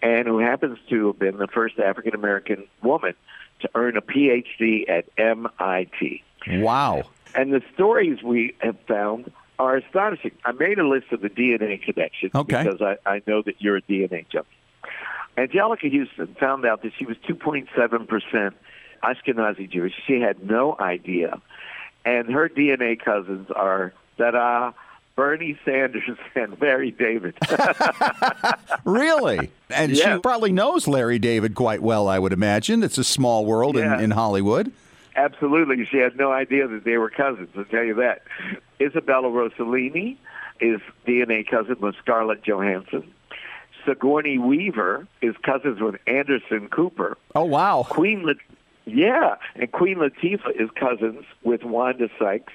and 0.00 0.26
who 0.28 0.38
happens 0.38 0.78
to 0.90 1.08
have 1.08 1.18
been 1.18 1.36
the 1.38 1.48
first 1.48 1.78
African 1.78 2.14
American 2.14 2.66
woman 2.82 3.14
to 3.60 3.70
earn 3.74 3.96
a 3.96 4.02
PhD 4.02 4.88
at 4.88 5.06
MIT. 5.18 6.22
Wow. 6.48 7.04
And 7.34 7.52
the 7.52 7.62
stories 7.74 8.22
we 8.22 8.54
have 8.60 8.76
found 8.86 9.32
are 9.58 9.76
astonishing. 9.76 10.32
I 10.44 10.52
made 10.52 10.78
a 10.78 10.86
list 10.86 11.12
of 11.12 11.20
the 11.20 11.30
DNA 11.30 11.80
connections 11.82 12.32
Okay. 12.34 12.64
because 12.64 12.80
I, 12.82 12.96
I 13.08 13.22
know 13.26 13.42
that 13.42 13.60
you're 13.60 13.76
a 13.76 13.82
DNA 13.82 14.26
junkie. 14.28 14.48
Anjelica 15.36 15.90
Huston 15.90 16.34
found 16.38 16.66
out 16.66 16.82
that 16.82 16.92
she 16.98 17.06
was 17.06 17.16
2.7% 17.28 18.52
Ashkenazi 19.02 19.70
Jewish. 19.70 19.94
She 20.06 20.20
had 20.20 20.44
no 20.44 20.76
idea. 20.78 21.40
And 22.04 22.28
her 22.30 22.48
DNA 22.48 22.98
cousins 23.02 23.50
are, 23.50 23.92
ta-da, 24.18 24.68
uh, 24.68 24.72
Bernie 25.14 25.58
Sanders 25.64 26.02
and 26.34 26.60
Larry 26.60 26.90
David. 26.90 27.34
Really? 28.84 29.50
And 29.70 29.92
Yeah. 29.92 30.16
she 30.16 30.20
probably 30.20 30.52
knows 30.52 30.88
Larry 30.88 31.18
David 31.18 31.54
quite 31.54 31.82
well, 31.82 32.08
I 32.08 32.18
would 32.18 32.32
imagine. 32.32 32.82
It's 32.82 32.98
a 32.98 33.04
small 33.04 33.46
world 33.46 33.76
Yeah. 33.76 33.96
in, 33.98 34.04
in 34.04 34.10
Hollywood. 34.12 34.72
Absolutely. 35.14 35.84
She 35.86 35.98
had 35.98 36.16
no 36.16 36.32
idea 36.32 36.66
that 36.66 36.84
they 36.84 36.96
were 36.98 37.10
cousins, 37.10 37.50
I'll 37.56 37.64
tell 37.64 37.84
you 37.84 37.94
that. 37.94 38.22
Isabella 38.80 39.28
Rossellini 39.28 40.16
is 40.60 40.80
DNA 41.06 41.48
cousin 41.48 41.76
with 41.80 41.94
Scarlett 41.96 42.42
Johansson. 42.42 43.04
Sigourney 43.86 44.38
Weaver 44.38 45.06
is 45.20 45.34
cousins 45.42 45.80
with 45.80 45.96
Anderson 46.06 46.68
Cooper. 46.68 47.16
Oh, 47.34 47.44
wow. 47.44 47.84
Queen 47.88 48.24
yeah, 48.84 49.36
and 49.54 49.70
Queen 49.72 49.98
Latifah 49.98 50.60
is 50.60 50.70
cousins 50.74 51.24
with 51.42 51.64
Wanda 51.64 52.08
Sykes. 52.18 52.52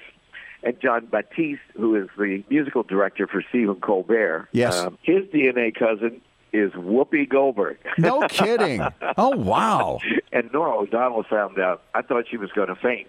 And 0.64 0.78
Jon 0.80 1.06
Batiste, 1.06 1.60
who 1.76 1.94
is 1.94 2.08
the 2.18 2.42
musical 2.50 2.82
director 2.82 3.28
for 3.28 3.44
Stephen 3.48 3.76
Colbert. 3.76 4.48
Yes. 4.50 4.76
um, 4.76 4.98
his 5.02 5.24
DNA 5.26 5.72
cousin 5.72 6.20
is 6.52 6.72
Whoopi 6.72 7.28
Goldberg. 7.28 7.78
No 7.96 8.22
kidding. 8.28 8.82
Oh, 9.16 9.36
wow. 9.36 10.00
And 10.32 10.52
Norah 10.52 10.78
O'Donnell 10.78 11.22
found 11.24 11.60
out. 11.60 11.82
I 11.94 12.02
thought 12.02 12.24
she 12.28 12.36
was 12.38 12.50
going 12.50 12.66
to 12.68 12.74
faint. 12.74 13.06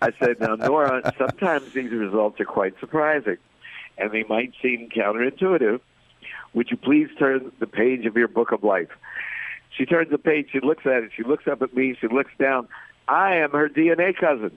I 0.00 0.12
said, 0.18 0.40
"Now, 0.40 0.54
Norah, 0.54 1.12
sometimes 1.16 1.72
these 1.72 1.90
results 1.90 2.40
are 2.40 2.44
quite 2.44 2.74
surprising, 2.80 3.38
and 3.98 4.10
they 4.12 4.24
might 4.24 4.52
seem 4.60 4.88
counterintuitive. 4.88 5.80
Would 6.54 6.70
you 6.70 6.76
please 6.76 7.08
turn 7.18 7.52
the 7.60 7.66
page 7.66 8.04
of 8.06 8.16
your 8.16 8.28
book 8.28 8.52
of 8.52 8.64
life?" 8.64 8.90
She 9.76 9.86
turns 9.86 10.10
the 10.10 10.18
page. 10.18 10.48
She 10.52 10.60
looks 10.60 10.86
at 10.86 11.02
it. 11.02 11.10
She 11.16 11.22
looks 11.22 11.46
up 11.46 11.62
at 11.62 11.74
me. 11.74 11.96
She 12.00 12.08
looks 12.08 12.32
down. 12.38 12.68
I 13.08 13.36
am 13.36 13.50
her 13.52 13.68
DNA 13.68 14.16
cousin, 14.16 14.56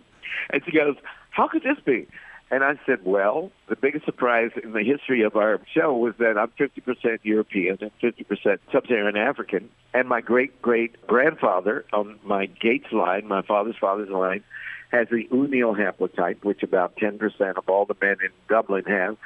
and 0.52 0.64
she 0.66 0.72
goes, 0.72 0.96
"How 1.32 1.48
could 1.48 1.64
this 1.64 1.80
be?" 1.84 2.08
And 2.52 2.64
I 2.64 2.80
said, 2.86 3.00
well, 3.04 3.52
the 3.68 3.76
biggest 3.76 4.06
surprise 4.06 4.52
in 4.64 4.74
the 4.74 4.84
history 4.84 5.24
of 5.24 5.36
our 5.36 5.60
show 5.74 5.96
was 5.96 6.14
that 6.20 6.38
I'm 6.38 6.50
50% 6.60 7.20
European 7.24 7.80
and 7.82 7.92
50% 8.00 8.60
Sub-Saharan 8.72 9.18
African. 9.18 9.68
And 9.96 10.08
my 10.08 10.22
great-great-grandfather 10.22 11.86
on 11.92 12.20
my 12.24 12.46
Gates 12.46 12.92
line, 12.92 13.28
my 13.28 13.42
father's 13.42 13.78
father's 13.78 14.10
line, 14.10 14.44
has 14.92 15.08
the 15.10 15.28
Uí 15.32 15.48
Néill 15.48 15.76
haplotype, 15.76 16.44
which 16.44 16.62
about 16.62 16.96
10% 16.98 17.58
of 17.58 17.68
all 17.68 17.86
the 17.86 17.96
men 18.00 18.18
in 18.24 18.30
Dublin 18.48 18.86
have. 18.86 19.18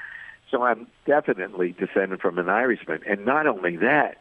So 0.50 0.64
I'm 0.64 0.88
definitely 1.06 1.74
descended 1.74 2.22
from 2.22 2.40
an 2.40 2.48
Irishman. 2.48 3.02
And 3.06 3.26
not 3.26 3.48
only 3.48 3.76
that, 3.78 4.18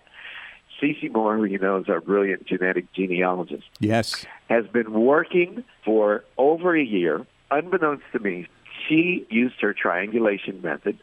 Cece 0.81 1.11
Moore, 1.13 1.37
who 1.37 1.45
you 1.45 1.59
know 1.59 1.79
is 1.79 1.89
our 1.89 2.01
brilliant 2.01 2.47
genetic 2.47 2.93
genealogist, 2.93 3.65
Yes. 3.81 4.27
has 4.49 4.67
been 4.67 4.93
working 4.93 5.65
for 5.85 6.25
over 6.37 6.77
a 6.77 6.83
year. 6.83 7.27
Unbeknownst 7.51 8.05
to 8.13 8.19
me, 8.19 8.47
she 8.87 9.27
used 9.31 9.61
her 9.61 9.75
triangulation 9.75 10.61
method, 10.63 10.99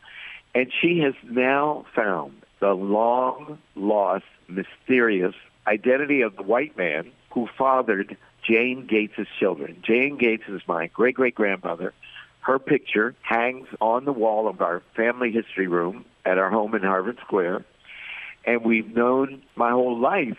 and 0.53 0.71
she 0.81 0.99
has 0.99 1.13
now 1.23 1.85
found 1.95 2.41
the 2.59 2.73
long 2.73 3.57
lost, 3.75 4.25
mysterious 4.47 5.33
identity 5.67 6.21
of 6.21 6.35
the 6.35 6.43
white 6.43 6.77
man 6.77 7.11
who 7.31 7.47
fathered 7.57 8.15
Jane 8.43 8.85
Gates' 8.85 9.27
children. 9.39 9.81
Jane 9.83 10.17
Gates 10.17 10.43
is 10.47 10.61
my 10.67 10.87
great 10.87 11.15
great 11.15 11.35
grandmother. 11.35 11.93
Her 12.41 12.59
picture 12.59 13.15
hangs 13.23 13.67
on 13.81 14.05
the 14.05 14.13
wall 14.13 14.47
of 14.47 14.61
our 14.61 14.83
family 14.95 15.31
history 15.31 15.67
room 15.67 16.05
at 16.23 16.37
our 16.37 16.51
home 16.51 16.75
in 16.75 16.83
Harvard 16.83 17.17
Square. 17.25 17.65
And 18.45 18.63
we've 18.63 18.95
known 18.95 19.41
my 19.55 19.71
whole 19.71 19.97
life 19.99 20.37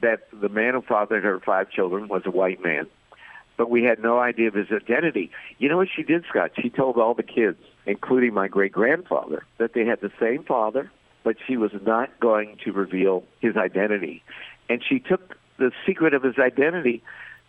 that 0.00 0.28
the 0.32 0.48
man 0.48 0.74
who 0.74 0.82
fathered 0.82 1.24
her 1.24 1.40
five 1.40 1.70
children 1.70 2.08
was 2.08 2.22
a 2.24 2.30
white 2.30 2.62
man, 2.62 2.86
but 3.56 3.68
we 3.68 3.82
had 3.82 3.98
no 3.98 4.18
idea 4.20 4.48
of 4.48 4.54
his 4.54 4.70
identity. 4.70 5.30
You 5.58 5.68
know 5.68 5.76
what 5.76 5.88
she 5.94 6.02
did, 6.02 6.24
Scott? 6.28 6.52
She 6.60 6.70
told 6.70 6.98
all 6.98 7.14
the 7.14 7.22
kids, 7.22 7.58
including 7.86 8.34
my 8.34 8.48
great 8.48 8.72
grandfather, 8.72 9.44
that 9.56 9.72
they 9.72 9.84
had 9.84 10.00
the 10.00 10.12
same 10.20 10.44
father, 10.44 10.90
but 11.24 11.36
she 11.46 11.56
was 11.56 11.72
not 11.82 12.20
going 12.20 12.58
to 12.64 12.72
reveal 12.72 13.24
his 13.40 13.56
identity. 13.56 14.22
And 14.68 14.82
she 14.86 15.00
took 15.00 15.36
the 15.56 15.72
secret 15.86 16.14
of 16.14 16.22
his 16.22 16.38
identity 16.38 17.02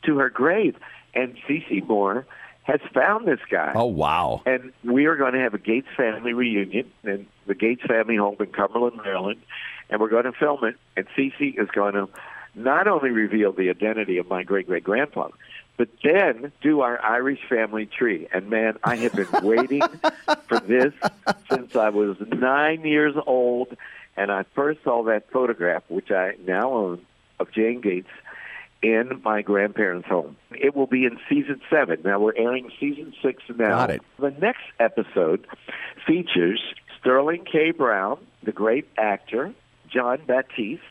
to 0.05 0.17
her 0.17 0.29
grave. 0.29 0.75
And 1.13 1.35
Cece 1.47 1.87
Moore 1.87 2.25
has 2.63 2.79
found 2.93 3.27
this 3.27 3.39
guy. 3.49 3.73
Oh, 3.75 3.85
wow. 3.85 4.41
And 4.45 4.71
we 4.83 5.05
are 5.05 5.15
going 5.15 5.33
to 5.33 5.39
have 5.39 5.53
a 5.53 5.59
Gates 5.59 5.87
family 5.95 6.33
reunion 6.33 6.91
in 7.03 7.27
the 7.47 7.55
Gates 7.55 7.81
family 7.87 8.15
home 8.15 8.37
in 8.39 8.47
Cumberland, 8.47 8.97
Maryland. 9.03 9.41
And 9.89 9.99
we're 9.99 10.09
going 10.09 10.25
to 10.25 10.31
film 10.31 10.63
it. 10.63 10.75
And 10.95 11.07
Cece 11.17 11.59
is 11.59 11.69
going 11.69 11.93
to 11.93 12.09
not 12.55 12.87
only 12.87 13.09
reveal 13.09 13.51
the 13.51 13.69
identity 13.69 14.17
of 14.17 14.27
my 14.29 14.43
great 14.43 14.67
great 14.67 14.83
grandfather, 14.83 15.33
but 15.77 15.89
then 16.03 16.51
do 16.61 16.81
our 16.81 17.01
Irish 17.03 17.39
family 17.47 17.85
tree. 17.85 18.27
And 18.33 18.49
man, 18.49 18.77
I 18.83 18.97
have 18.97 19.13
been 19.13 19.27
waiting 19.43 19.81
for 20.47 20.59
this 20.59 20.93
since 21.49 21.75
I 21.75 21.89
was 21.89 22.17
nine 22.19 22.85
years 22.85 23.15
old. 23.25 23.75
And 24.17 24.31
I 24.31 24.43
first 24.53 24.83
saw 24.83 25.03
that 25.03 25.31
photograph, 25.31 25.83
which 25.87 26.11
I 26.11 26.33
now 26.45 26.73
own, 26.73 27.05
of 27.39 27.51
Jane 27.53 27.79
Gates 27.79 28.09
in 28.81 29.21
my 29.23 29.41
grandparents' 29.41 30.07
home. 30.07 30.37
It 30.51 30.75
will 30.75 30.87
be 30.87 31.05
in 31.05 31.17
season 31.29 31.61
seven. 31.69 32.01
Now 32.03 32.19
we're 32.19 32.35
airing 32.35 32.71
season 32.79 33.13
six 33.21 33.43
now. 33.49 33.69
Got 33.69 33.91
it. 33.91 34.01
The 34.19 34.31
next 34.31 34.63
episode 34.79 35.45
features 36.05 36.61
Sterling 36.99 37.45
K. 37.49 37.71
Brown, 37.71 38.19
the 38.43 38.51
great 38.51 38.87
actor, 38.97 39.53
Jon 39.91 40.19
Batiste, 40.27 40.83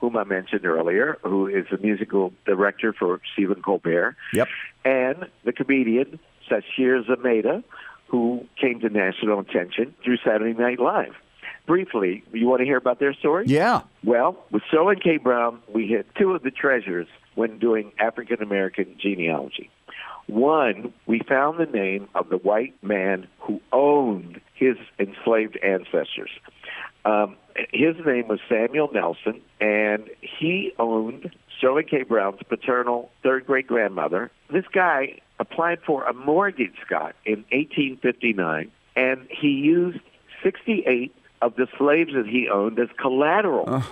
whom 0.00 0.16
I 0.16 0.24
mentioned 0.24 0.64
earlier, 0.64 1.18
who 1.22 1.46
is 1.46 1.66
the 1.70 1.78
musical 1.78 2.32
director 2.46 2.92
for 2.92 3.20
Stephen 3.32 3.62
Colbert, 3.62 4.16
Yep. 4.32 4.48
and 4.84 5.26
the 5.44 5.52
comedian 5.52 6.18
Sasheer 6.48 7.04
Zamata, 7.04 7.62
who 8.06 8.46
came 8.60 8.80
to 8.80 8.88
national 8.88 9.40
attention 9.40 9.94
through 10.04 10.16
Saturday 10.24 10.58
Night 10.58 10.78
Live. 10.80 11.14
Briefly, 11.66 12.22
you 12.32 12.46
want 12.46 12.60
to 12.60 12.64
hear 12.64 12.78
about 12.78 12.98
their 12.98 13.12
story? 13.12 13.44
Yeah. 13.46 13.82
Well, 14.02 14.36
with 14.50 14.62
Sterling 14.68 15.00
K. 15.00 15.18
Brown, 15.18 15.60
we 15.72 15.86
hit 15.86 16.06
two 16.16 16.32
of 16.34 16.42
the 16.42 16.50
treasures 16.50 17.06
when 17.34 17.58
doing 17.58 17.92
African 17.98 18.42
American 18.42 18.96
genealogy. 18.98 19.68
One, 20.26 20.92
we 21.06 21.20
found 21.20 21.58
the 21.58 21.66
name 21.66 22.08
of 22.14 22.28
the 22.28 22.36
white 22.38 22.74
man 22.82 23.26
who 23.40 23.60
owned 23.72 24.40
his 24.54 24.76
enslaved 24.98 25.58
ancestors. 25.62 26.30
Um, 27.04 27.36
his 27.72 27.96
name 28.04 28.28
was 28.28 28.40
Samuel 28.48 28.90
Nelson, 28.92 29.40
and 29.60 30.08
he 30.20 30.72
owned 30.78 31.34
Sterling 31.56 31.86
K. 31.86 32.02
Brown's 32.02 32.40
paternal 32.48 33.10
third 33.22 33.46
great 33.46 33.66
grandmother. 33.66 34.30
This 34.50 34.66
guy 34.72 35.20
applied 35.38 35.80
for 35.82 36.04
a 36.04 36.12
mortgage, 36.12 36.74
Scott, 36.84 37.14
in 37.24 37.44
1859, 37.50 38.70
and 38.96 39.26
he 39.30 39.48
used 39.48 40.00
68 40.42 41.14
of 41.42 41.56
the 41.56 41.68
slaves 41.76 42.12
that 42.14 42.26
he 42.26 42.48
owned 42.48 42.78
as 42.78 42.88
collateral. 43.00 43.82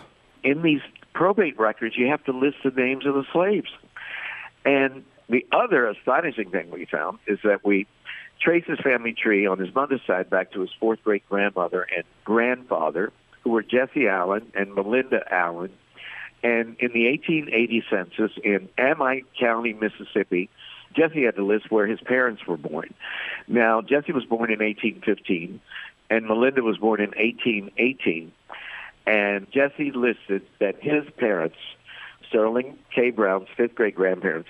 In 0.43 0.63
these 0.63 0.81
probate 1.13 1.59
records, 1.59 1.97
you 1.97 2.09
have 2.09 2.25
to 2.25 2.33
list 2.33 2.59
the 2.65 2.71
names 2.71 3.07
of 3.07 3.15
the 3.15 3.25
slaves. 3.33 3.71
And 4.65 5.05
the 5.29 5.47
other 5.53 5.89
astonishing 5.89 6.51
thing 6.51 6.71
we 6.71 6.85
found 6.87 7.19
is 7.27 7.39
that 7.45 7.65
we 7.65 7.87
traced 8.41 8.69
his 8.69 8.79
family 8.81 9.13
tree 9.13 9.47
on 9.47 9.59
his 9.59 9.75
mother's 9.75 10.03
side 10.07 10.29
back 10.31 10.53
to 10.53 10.61
his 10.61 10.71
fourth 10.79 11.03
great 11.03 11.27
grandmother 11.29 11.87
and 11.97 12.05
grandfather, 12.25 13.13
who 13.47 13.53
were 13.53 13.63
Jesse 13.63 14.09
Allen 14.09 14.51
and 14.57 14.75
Melinda 14.75 15.21
Allen. 15.33 15.71
And 16.43 16.77
in 16.81 16.93
the 16.93 17.09
1880 17.09 17.85
census 17.89 18.33
in 18.43 18.69
Amite 18.77 19.25
County, 19.39 19.73
Mississippi, 19.73 20.51
Jesse 20.97 21.23
had 21.23 21.37
to 21.37 21.45
list 21.45 21.71
where 21.71 21.87
his 21.87 22.01
parents 22.01 22.45
were 22.45 22.57
born. 22.57 22.93
Now, 23.47 23.83
Jesse 23.83 24.11
was 24.11 24.25
born 24.25 24.51
in 24.51 24.59
1815, 24.59 25.61
and 26.11 26.27
Melinda 26.27 26.61
was 26.65 26.77
born 26.77 27.01
in 27.01 27.11
1818. 27.11 28.33
And 29.07 29.47
Jesse 29.53 29.93
listed 29.93 30.43
that 30.59 30.83
his 30.83 31.05
parents, 31.17 31.57
Sterling 32.29 32.77
K. 32.93 33.11
Brown's 33.11 33.47
fifth 33.57 33.77
great 33.77 33.95
grandparents, 33.95 34.49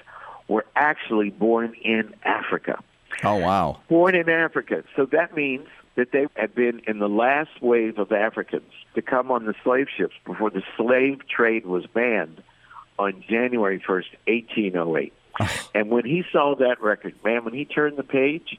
were 0.49 0.65
actually 0.75 1.29
born 1.29 1.75
in 1.85 2.15
Africa. 2.25 2.83
Oh, 3.23 3.37
wow. 3.37 3.79
Born 3.91 4.15
in 4.15 4.31
Africa. 4.31 4.85
So 4.97 5.05
that 5.13 5.37
means 5.37 5.69
that 5.97 6.13
they 6.13 6.27
had 6.35 6.55
been 6.55 6.81
in 6.87 6.99
the 6.99 7.09
last 7.09 7.61
wave 7.61 7.99
of 7.99 8.13
Africans 8.13 8.73
to 8.95 9.03
come 9.03 9.31
on 9.31 9.47
the 9.47 9.55
slave 9.65 9.89
ships 9.97 10.15
before 10.25 10.51
the 10.51 10.63
slave 10.77 11.21
trade 11.29 11.67
was 11.67 11.87
banned 11.87 12.43
on 12.99 13.25
January 13.29 13.81
1st, 13.81 14.07
1808. 14.27 15.13
and 15.75 15.91
when 15.91 16.05
he 16.05 16.23
saw 16.31 16.55
that 16.57 16.81
record, 16.81 17.15
man, 17.25 17.45
when 17.45 17.55
he 17.55 17.65
turned 17.65 17.97
the 17.97 18.05
page, 18.05 18.59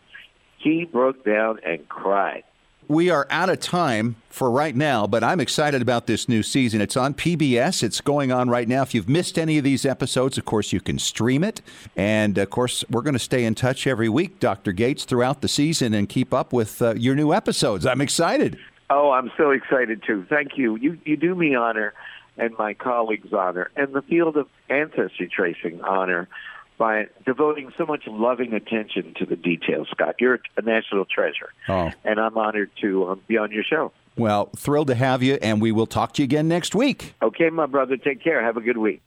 he 0.57 0.85
broke 0.85 1.23
down 1.23 1.59
and 1.65 1.87
cried. 1.87 2.43
We 2.89 3.09
are 3.09 3.27
out 3.29 3.49
of 3.49 3.59
time 3.59 4.15
for 4.29 4.49
right 4.49 4.73
now, 4.73 5.07
but 5.07 5.21
I'm 5.21 5.41
excited 5.41 5.81
about 5.81 6.07
this 6.07 6.29
new 6.29 6.41
season. 6.41 6.79
It's 6.79 6.95
on 6.95 7.13
PBS. 7.13 7.83
It's 7.83 7.99
going 7.99 8.31
on 8.31 8.49
right 8.49 8.65
now. 8.65 8.81
If 8.81 8.95
you've 8.95 9.09
missed 9.09 9.37
any 9.37 9.57
of 9.57 9.65
these 9.65 9.85
episodes, 9.85 10.37
of 10.37 10.45
course, 10.45 10.71
you 10.71 10.79
can 10.79 10.97
stream 10.97 11.43
it. 11.43 11.61
And 11.97 12.37
of 12.37 12.49
course, 12.49 12.85
we're 12.89 13.01
going 13.01 13.13
to 13.13 13.19
stay 13.19 13.43
in 13.43 13.55
touch 13.55 13.87
every 13.87 14.07
week, 14.07 14.39
Dr. 14.39 14.71
Gates, 14.71 15.03
throughout 15.03 15.41
the 15.41 15.49
season 15.49 15.93
and 15.93 16.07
keep 16.07 16.33
up 16.33 16.53
with 16.53 16.81
uh, 16.81 16.93
your 16.93 17.13
new 17.13 17.33
episodes. 17.33 17.85
I'm 17.85 17.99
excited. 17.99 18.57
Oh, 18.89 19.11
I'm 19.11 19.31
so 19.35 19.51
excited 19.51 20.01
too. 20.07 20.25
Thank 20.29 20.57
you. 20.57 20.77
You 20.77 20.97
you 21.03 21.17
do 21.17 21.35
me 21.35 21.55
honor 21.55 21.93
and 22.37 22.57
my 22.57 22.73
colleagues 22.73 23.33
honor 23.33 23.69
and 23.75 23.93
the 23.93 24.01
field 24.01 24.37
of 24.37 24.47
ancestry 24.69 25.27
tracing 25.27 25.81
honor 25.81 26.29
by 26.77 27.07
devoting 27.25 27.71
so 27.77 27.85
much 27.85 28.03
loving 28.07 28.53
attention 28.53 29.13
to 29.15 29.25
the 29.25 29.35
details, 29.35 29.87
Scott. 29.91 30.15
You're 30.19 30.39
a 30.57 30.61
national 30.61 31.05
treasure. 31.05 31.49
Oh. 31.67 31.91
And 32.03 32.19
I'm 32.19 32.37
honored 32.37 32.71
to 32.81 33.09
um, 33.09 33.21
be 33.27 33.37
on 33.37 33.51
your 33.51 33.63
show. 33.63 33.91
Well, 34.17 34.49
thrilled 34.57 34.87
to 34.87 34.95
have 34.95 35.21
you, 35.21 35.35
and 35.41 35.61
we 35.61 35.71
will 35.71 35.85
talk 35.85 36.13
to 36.13 36.21
you 36.21 36.25
again 36.25 36.47
next 36.47 36.73
week. 36.73 37.13
Okay, 37.21 37.49
my 37.49 37.67
brother. 37.67 37.97
Take 37.97 38.23
care. 38.23 38.43
Have 38.43 38.57
a 38.57 38.61
good 38.61 38.77
week. 38.77 39.01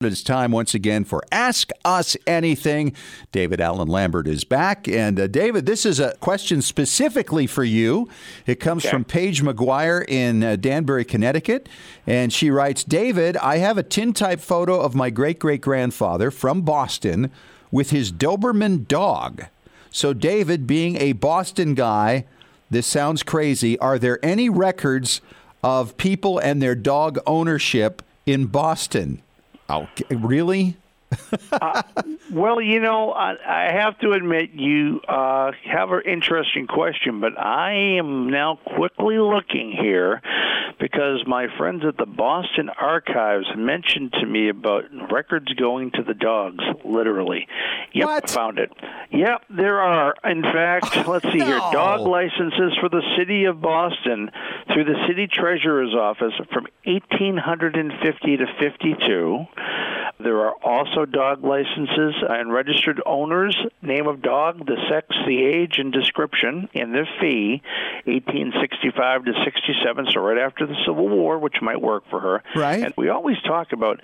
It's 0.00 0.22
time 0.22 0.52
once 0.52 0.74
again 0.74 1.04
for 1.04 1.22
Ask 1.32 1.70
Us 1.84 2.16
Anything. 2.26 2.92
David 3.32 3.60
Allen 3.60 3.88
Lambert 3.88 4.28
is 4.28 4.44
back. 4.44 4.86
And 4.86 5.18
uh, 5.18 5.26
David, 5.28 5.64
this 5.64 5.86
is 5.86 5.98
a 5.98 6.14
question 6.20 6.60
specifically 6.60 7.46
for 7.46 7.64
you. 7.64 8.08
It 8.46 8.60
comes 8.60 8.84
Okay. 8.84 8.90
from 8.90 9.04
Paige 9.04 9.42
McGuire 9.42 10.04
in 10.06 10.42
uh, 10.44 10.56
Danbury, 10.56 11.04
Connecticut. 11.06 11.68
And 12.06 12.32
she 12.32 12.50
writes 12.50 12.84
David, 12.84 13.36
I 13.38 13.58
have 13.58 13.78
a 13.78 13.82
tintype 13.82 14.40
photo 14.40 14.78
of 14.80 14.94
my 14.94 15.08
great 15.10 15.38
great 15.38 15.60
grandfather 15.62 16.30
from 16.30 16.62
Boston 16.62 17.30
with 17.70 17.90
his 17.90 18.12
Doberman 18.12 18.86
dog. 18.86 19.46
So, 19.90 20.12
David, 20.12 20.66
being 20.66 20.96
a 20.96 21.12
Boston 21.12 21.74
guy, 21.74 22.24
this 22.70 22.86
sounds 22.86 23.22
crazy. 23.22 23.78
Are 23.78 23.98
there 23.98 24.24
any 24.24 24.48
records 24.48 25.20
of 25.62 25.96
people 25.96 26.38
and 26.38 26.62
their 26.62 26.74
dog 26.74 27.18
ownership 27.26 28.02
in 28.26 28.46
Boston? 28.46 29.22
Oh, 29.68 29.88
really? 30.08 30.76
Well, 32.32 32.60
you 32.60 32.78
know, 32.80 33.10
I, 33.12 33.34
I 33.44 33.72
have 33.72 33.98
to 34.00 34.12
admit 34.12 34.50
you 34.52 35.00
uh, 35.08 35.50
have 35.64 35.90
an 35.90 36.02
interesting 36.06 36.66
question, 36.68 37.20
but 37.20 37.36
I 37.38 37.96
am 37.98 38.30
now 38.30 38.58
quickly 38.76 39.18
looking 39.18 39.72
here 39.72 40.22
because 40.78 41.24
my 41.26 41.46
friends 41.58 41.82
at 41.86 41.96
the 41.96 42.06
Boston 42.06 42.68
Archives 42.70 43.46
mentioned 43.56 44.12
to 44.20 44.26
me 44.26 44.48
about 44.48 44.84
records 45.10 45.52
going 45.54 45.90
to 45.92 46.02
the 46.04 46.14
dogs, 46.14 46.62
literally. 46.84 47.46
Yep, 47.92 48.06
What? 48.06 48.30
found 48.30 48.58
it. 48.58 48.70
Yep, 49.10 49.42
there 49.50 49.80
are. 49.80 50.14
In 50.24 50.42
fact, 50.42 51.06
let's 51.08 51.24
see 51.32 51.40
here 51.40 51.58
dog 51.72 52.06
licenses 52.06 52.76
for 52.80 52.88
the 52.88 53.02
city 53.18 53.44
of 53.44 53.60
Boston 53.60 54.30
through 54.72 54.84
the 54.84 55.04
city 55.08 55.26
treasurer's 55.26 55.94
office 55.94 56.32
from 56.52 56.66
1850 56.84 58.36
to 58.36 58.46
52. 58.60 59.46
There 60.22 60.46
are 60.46 60.54
also 60.62 61.06
dog 61.06 61.44
licenses 61.44 62.14
and 62.28 62.52
registered 62.52 63.00
owners, 63.06 63.56
name 63.82 64.06
of 64.06 64.22
dog, 64.22 64.66
the 64.66 64.76
sex, 64.90 65.06
the 65.26 65.44
age, 65.44 65.78
and 65.78 65.92
description, 65.92 66.68
and 66.74 66.94
the 66.94 67.06
fee, 67.20 67.62
1865 68.04 69.24
to 69.24 69.32
67, 69.44 70.06
so 70.12 70.20
right 70.20 70.38
after 70.38 70.66
the 70.66 70.76
Civil 70.86 71.08
War, 71.08 71.38
which 71.38 71.56
might 71.62 71.80
work 71.80 72.04
for 72.10 72.20
her. 72.20 72.42
Right. 72.54 72.82
And 72.82 72.94
we 72.96 73.08
always 73.08 73.40
talk 73.42 73.72
about 73.72 74.00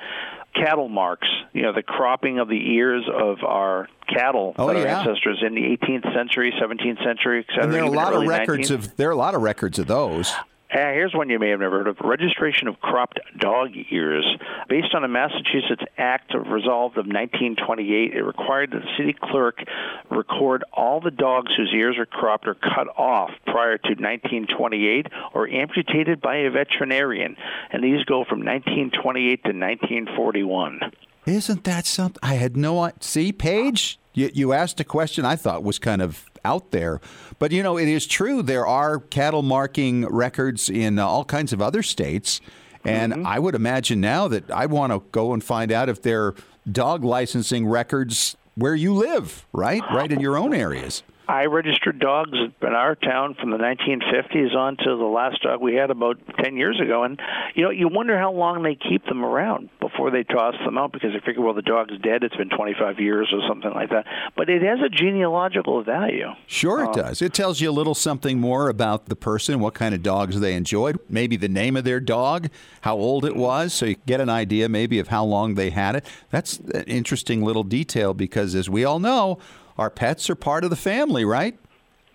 cattle 0.54 0.88
marks, 0.88 1.28
you 1.52 1.62
know, 1.62 1.72
the 1.72 1.82
cropping 1.82 2.38
of 2.38 2.48
the 2.48 2.74
ears 2.74 3.04
of 3.12 3.44
our 3.44 3.88
cattle 4.08 4.54
Oh, 4.58 4.68
that 4.68 4.76
our 4.76 4.86
ancestors 4.86 5.42
in 5.46 5.54
the 5.54 5.76
18th 5.76 6.14
century, 6.14 6.52
17th 6.58 7.04
century, 7.04 7.40
et 7.40 7.52
cetera. 7.52 7.64
And 7.64 7.74
there 7.74 7.82
are 7.82 7.86
a 7.86 7.90
lot 7.90 8.14
of 8.14 8.26
records 8.26 8.70
19th. 8.70 8.74
of 8.74 8.96
there 8.96 9.08
are 9.08 9.12
a 9.12 9.16
lot 9.16 9.34
of 9.34 9.42
records 9.42 9.78
of 9.78 9.86
those. 9.86 10.32
Uh, 10.68 10.78
here's 10.92 11.14
one 11.14 11.30
you 11.30 11.38
may 11.38 11.50
have 11.50 11.60
never 11.60 11.78
heard 11.78 11.86
of 11.86 11.96
registration 12.00 12.66
of 12.66 12.80
cropped 12.80 13.20
dog 13.38 13.70
ears. 13.90 14.26
Based 14.68 14.94
on 14.94 15.04
a 15.04 15.08
Massachusetts 15.08 15.84
Act 15.96 16.34
of 16.34 16.48
Resolved 16.48 16.98
of 16.98 17.06
1928, 17.06 18.12
it 18.14 18.22
required 18.22 18.72
that 18.72 18.82
the 18.82 18.88
city 18.98 19.14
clerk 19.18 19.62
record 20.10 20.64
all 20.72 21.00
the 21.00 21.12
dogs 21.12 21.52
whose 21.56 21.72
ears 21.72 21.96
are 21.98 22.04
cropped 22.06 22.48
or 22.48 22.54
cut 22.54 22.88
off 22.96 23.30
prior 23.46 23.78
to 23.78 23.90
1928 23.90 25.06
or 25.34 25.48
amputated 25.48 26.20
by 26.20 26.36
a 26.38 26.50
veterinarian. 26.50 27.36
And 27.70 27.82
these 27.84 28.04
go 28.04 28.24
from 28.24 28.40
1928 28.44 29.44
to 29.44 29.48
1941. 29.50 30.80
Isn't 31.26 31.64
that 31.64 31.86
something? 31.86 32.18
I 32.22 32.34
had 32.34 32.56
no 32.56 32.80
i- 32.80 32.92
see, 33.00 33.32
Paige. 33.32 33.98
You, 34.16 34.30
you 34.32 34.52
asked 34.54 34.80
a 34.80 34.84
question 34.84 35.26
I 35.26 35.36
thought 35.36 35.62
was 35.62 35.78
kind 35.78 36.00
of 36.00 36.24
out 36.42 36.70
there, 36.70 37.00
but 37.38 37.52
you 37.52 37.62
know 37.62 37.76
it 37.76 37.86
is 37.86 38.06
true. 38.06 38.42
There 38.42 38.66
are 38.66 38.98
cattle 38.98 39.42
marking 39.42 40.06
records 40.06 40.70
in 40.70 40.98
uh, 40.98 41.06
all 41.06 41.24
kinds 41.24 41.52
of 41.52 41.60
other 41.60 41.82
states, 41.82 42.40
and 42.82 43.26
I 43.26 43.38
would 43.38 43.54
imagine 43.54 44.00
now 44.00 44.26
that 44.28 44.50
I 44.50 44.66
want 44.66 44.92
to 44.92 45.02
go 45.12 45.34
and 45.34 45.44
find 45.44 45.70
out 45.70 45.88
if 45.90 46.00
there 46.00 46.24
are 46.24 46.34
dog 46.70 47.04
licensing 47.04 47.66
records 47.66 48.36
where 48.54 48.74
you 48.74 48.94
live, 48.94 49.46
right, 49.52 49.82
right 49.92 50.10
in 50.10 50.20
your 50.20 50.38
own 50.38 50.54
areas. 50.54 51.02
I 51.28 51.46
registered 51.46 51.98
dogs 51.98 52.38
in 52.62 52.68
our 52.68 52.94
town 52.94 53.34
from 53.34 53.50
the 53.50 53.56
1950s 53.56 54.54
on 54.54 54.76
to 54.76 54.96
the 54.96 55.04
last 55.04 55.42
dog 55.42 55.60
we 55.60 55.74
had 55.74 55.90
about 55.90 56.18
10 56.42 56.56
years 56.56 56.80
ago. 56.80 57.02
And, 57.02 57.20
you 57.54 57.64
know, 57.64 57.70
you 57.70 57.88
wonder 57.88 58.16
how 58.16 58.32
long 58.32 58.62
they 58.62 58.76
keep 58.76 59.04
them 59.06 59.24
around 59.24 59.68
before 59.80 60.10
they 60.10 60.22
toss 60.22 60.54
them 60.64 60.78
out 60.78 60.92
because 60.92 61.12
they 61.12 61.20
figure, 61.20 61.42
well, 61.42 61.54
the 61.54 61.62
dog's 61.62 61.98
dead. 61.98 62.22
It's 62.22 62.36
been 62.36 62.48
25 62.48 63.00
years 63.00 63.32
or 63.32 63.40
something 63.48 63.72
like 63.72 63.90
that. 63.90 64.06
But 64.36 64.48
it 64.48 64.62
has 64.62 64.78
a 64.80 64.88
genealogical 64.88 65.82
value. 65.82 66.28
Sure, 66.46 66.84
it 66.84 66.88
um, 66.88 66.94
does. 66.94 67.20
It 67.20 67.34
tells 67.34 67.60
you 67.60 67.70
a 67.70 67.72
little 67.72 67.94
something 67.94 68.40
more 68.40 68.68
about 68.68 69.06
the 69.06 69.16
person, 69.16 69.58
what 69.58 69.74
kind 69.74 69.94
of 69.94 70.04
dogs 70.04 70.38
they 70.38 70.54
enjoyed, 70.54 70.98
maybe 71.08 71.36
the 71.36 71.48
name 71.48 71.76
of 71.76 71.84
their 71.84 72.00
dog, 72.00 72.48
how 72.82 72.96
old 72.96 73.24
it 73.24 73.34
was, 73.34 73.72
so 73.72 73.86
you 73.86 73.96
get 74.06 74.20
an 74.20 74.28
idea 74.28 74.68
maybe 74.68 75.00
of 75.00 75.08
how 75.08 75.24
long 75.24 75.54
they 75.54 75.70
had 75.70 75.96
it. 75.96 76.04
That's 76.30 76.58
an 76.58 76.84
interesting 76.84 77.42
little 77.42 77.64
detail 77.64 78.14
because, 78.14 78.54
as 78.54 78.70
we 78.70 78.84
all 78.84 79.00
know, 79.00 79.38
our 79.78 79.90
pets 79.90 80.30
are 80.30 80.34
part 80.34 80.64
of 80.64 80.70
the 80.70 80.76
family, 80.76 81.24
right? 81.24 81.58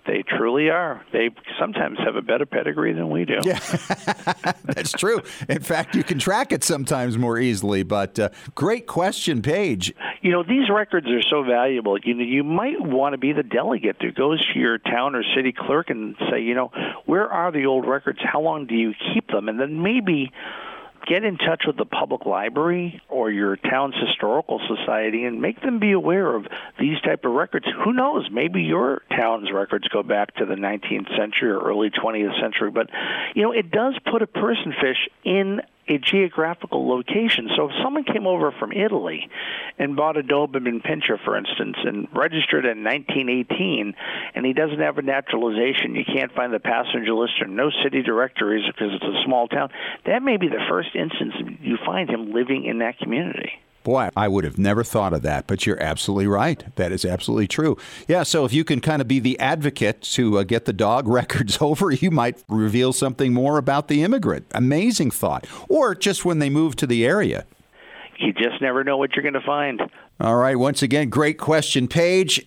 They 0.07 0.23
truly 0.23 0.69
are. 0.69 1.05
They 1.13 1.29
sometimes 1.59 1.99
have 1.99 2.15
a 2.15 2.23
better 2.23 2.47
pedigree 2.47 2.93
than 2.93 3.11
we 3.11 3.23
do. 3.23 3.37
Yeah, 3.43 3.59
that's 4.65 4.91
true. 4.93 5.21
In 5.47 5.61
fact, 5.61 5.95
you 5.95 6.03
can 6.03 6.17
track 6.17 6.51
it 6.51 6.63
sometimes 6.63 7.19
more 7.19 7.37
easily. 7.37 7.83
But 7.83 8.17
uh, 8.17 8.29
great 8.55 8.87
question, 8.87 9.43
Paige. 9.43 9.93
You 10.21 10.31
know, 10.31 10.41
these 10.41 10.69
records 10.71 11.07
are 11.07 11.21
so 11.21 11.43
valuable. 11.43 11.99
You 12.03 12.15
know, 12.15 12.23
you 12.23 12.43
might 12.43 12.81
want 12.81 13.13
to 13.13 13.19
be 13.19 13.31
the 13.31 13.43
delegate 13.43 13.97
who 14.01 14.11
goes 14.11 14.43
to 14.53 14.59
your 14.59 14.79
town 14.79 15.15
or 15.15 15.23
city 15.35 15.53
clerk 15.55 15.91
and 15.91 16.15
say, 16.31 16.41
you 16.41 16.55
know, 16.55 16.71
where 17.05 17.31
are 17.31 17.51
the 17.51 17.67
old 17.67 17.87
records? 17.87 18.19
How 18.23 18.41
long 18.41 18.65
do 18.65 18.75
you 18.75 18.93
keep 19.13 19.27
them? 19.27 19.49
And 19.49 19.59
then 19.59 19.83
maybe 19.83 20.31
get 21.07 21.23
in 21.23 21.37
touch 21.37 21.63
with 21.65 21.77
the 21.77 21.85
public 21.85 22.25
library 22.25 23.01
or 23.09 23.29
your 23.31 23.55
town's 23.55 23.95
historical 24.07 24.59
society 24.67 25.25
and 25.25 25.41
make 25.41 25.61
them 25.61 25.79
be 25.79 25.91
aware 25.91 26.35
of 26.35 26.45
these 26.79 26.99
type 27.01 27.25
of 27.25 27.31
records. 27.31 27.65
Who 27.83 27.93
knows? 27.93 28.29
Maybe 28.31 28.61
your 28.63 29.01
town's 29.09 29.51
records 29.51 29.87
go 29.87 30.03
back 30.03 30.35
to 30.35 30.45
the 30.45 30.55
19th 30.55 31.09
century 31.17 31.51
or 31.51 31.59
early 31.59 31.89
20th 31.89 32.39
century. 32.41 32.71
But 32.71 32.89
you 33.35 33.43
know, 33.43 33.51
it 33.51 33.71
does 33.71 33.95
put 34.11 34.21
a 34.21 34.27
person 34.27 34.73
fish 34.81 35.09
in 35.23 35.61
a 35.91 35.97
geographical 35.97 36.87
location. 36.87 37.49
So 37.55 37.65
if 37.65 37.71
someone 37.83 38.05
came 38.05 38.25
over 38.25 38.51
from 38.51 38.71
Italy 38.71 39.29
and 39.77 39.95
bought 39.95 40.17
a 40.17 40.23
Doberman 40.23 40.81
Pinscher, 40.81 41.23
for 41.23 41.37
instance, 41.37 41.75
and 41.83 42.07
registered 42.13 42.65
in 42.65 42.83
1918, 42.83 43.93
and 44.33 44.45
he 44.45 44.53
doesn't 44.53 44.79
have 44.79 44.97
a 44.97 45.01
naturalization, 45.01 45.95
you 45.95 46.05
can't 46.05 46.31
find 46.33 46.53
the 46.53 46.59
passenger 46.59 47.13
list 47.13 47.33
or 47.41 47.47
no 47.47 47.69
city 47.83 48.01
directories 48.01 48.65
because 48.67 48.93
it's 48.93 49.03
a 49.03 49.23
small 49.25 49.47
town, 49.47 49.69
that 50.05 50.23
may 50.23 50.37
be 50.37 50.47
the 50.47 50.63
first 50.69 50.95
instance 50.95 51.33
you 51.61 51.77
find 51.85 52.09
him 52.09 52.31
living 52.31 52.65
in 52.65 52.79
that 52.79 52.97
community. 52.97 53.51
Boy, 53.83 54.09
I 54.15 54.27
would 54.27 54.43
have 54.43 54.57
never 54.57 54.83
thought 54.83 55.13
of 55.13 55.21
that, 55.23 55.47
but 55.47 55.65
you're 55.65 55.81
absolutely 55.81 56.27
right. 56.27 56.63
That 56.75 56.91
is 56.91 57.03
absolutely 57.03 57.47
true. 57.47 57.77
Yeah, 58.07 58.23
so 58.23 58.45
if 58.45 58.53
you 58.53 58.63
can 58.63 58.79
kind 58.79 59.01
of 59.01 59.07
be 59.07 59.19
the 59.19 59.39
advocate 59.39 60.01
to 60.13 60.39
uh, 60.39 60.43
get 60.43 60.65
the 60.65 60.73
dog 60.73 61.07
records 61.09 61.57
over, 61.61 61.91
you 61.91 62.11
might 62.11 62.43
reveal 62.47 62.93
something 62.93 63.33
more 63.33 63.57
about 63.57 63.87
the 63.87 64.03
immigrant. 64.03 64.45
Amazing 64.51 65.11
thought. 65.11 65.47
Or 65.67 65.95
just 65.95 66.25
when 66.25 66.39
they 66.39 66.49
move 66.49 66.75
to 66.77 66.87
the 66.87 67.05
area. 67.05 67.45
You 68.19 68.33
just 68.33 68.61
never 68.61 68.83
know 68.83 68.97
what 68.97 69.15
you're 69.15 69.23
going 69.23 69.33
to 69.33 69.41
find. 69.41 69.81
All 70.21 70.35
right, 70.35 70.55
once 70.55 70.83
again, 70.83 71.09
great 71.09 71.39
question, 71.39 71.87
Paige. 71.87 72.45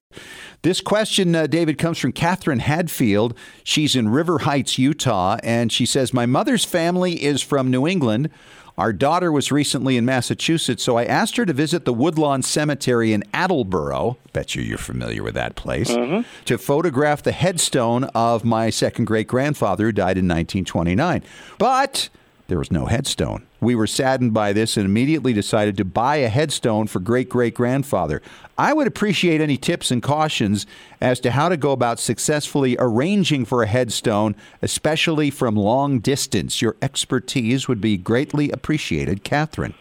This 0.62 0.80
question, 0.80 1.34
uh, 1.34 1.48
David, 1.48 1.76
comes 1.76 1.98
from 1.98 2.12
Catherine 2.12 2.60
Hadfield. 2.60 3.36
She's 3.64 3.96
in 3.96 4.10
River 4.10 4.40
Heights, 4.40 4.78
Utah, 4.78 5.38
and 5.42 5.72
she 5.72 5.84
says, 5.84 6.14
My 6.14 6.24
mother's 6.24 6.64
family 6.64 7.24
is 7.24 7.42
from 7.42 7.72
New 7.72 7.84
England. 7.84 8.30
Our 8.78 8.92
daughter 8.92 9.32
was 9.32 9.50
recently 9.50 9.96
in 9.96 10.04
Massachusetts, 10.04 10.84
so 10.84 10.96
I 10.96 11.04
asked 11.04 11.36
her 11.36 11.44
to 11.44 11.52
visit 11.52 11.84
the 11.84 11.92
Woodlawn 11.92 12.42
Cemetery 12.42 13.12
in 13.12 13.24
Attleboro. 13.34 14.18
Bet 14.32 14.54
you 14.54 14.62
you're 14.62 14.78
familiar 14.78 15.24
with 15.24 15.34
that 15.34 15.56
place. 15.56 15.90
Mm-hmm. 15.90 16.22
To 16.44 16.58
photograph 16.58 17.24
the 17.24 17.32
headstone 17.32 18.04
of 18.14 18.44
my 18.44 18.70
second 18.70 19.06
great 19.06 19.26
grandfather 19.26 19.86
who 19.86 19.92
died 19.92 20.16
in 20.16 20.26
1929. 20.26 21.24
But 21.58 22.08
there 22.46 22.58
was 22.58 22.70
no 22.70 22.86
headstone. 22.86 23.46
We 23.60 23.74
were 23.74 23.86
saddened 23.86 24.34
by 24.34 24.52
this 24.52 24.76
and 24.76 24.84
immediately 24.84 25.32
decided 25.32 25.76
to 25.78 25.84
buy 25.84 26.16
a 26.16 26.28
headstone 26.28 26.86
for 26.86 27.00
great 27.00 27.28
great 27.28 27.54
grandfather. 27.54 28.20
I 28.58 28.72
would 28.72 28.86
appreciate 28.86 29.40
any 29.40 29.56
tips 29.56 29.90
and 29.90 30.02
cautions 30.02 30.66
as 31.00 31.20
to 31.20 31.30
how 31.30 31.48
to 31.48 31.56
go 31.56 31.72
about 31.72 31.98
successfully 31.98 32.76
arranging 32.78 33.44
for 33.44 33.62
a 33.62 33.66
headstone, 33.66 34.36
especially 34.62 35.30
from 35.30 35.56
long 35.56 36.00
distance. 36.00 36.60
Your 36.60 36.76
expertise 36.82 37.66
would 37.66 37.80
be 37.80 37.96
greatly 37.96 38.50
appreciated, 38.50 39.24
Catherine. 39.24 39.74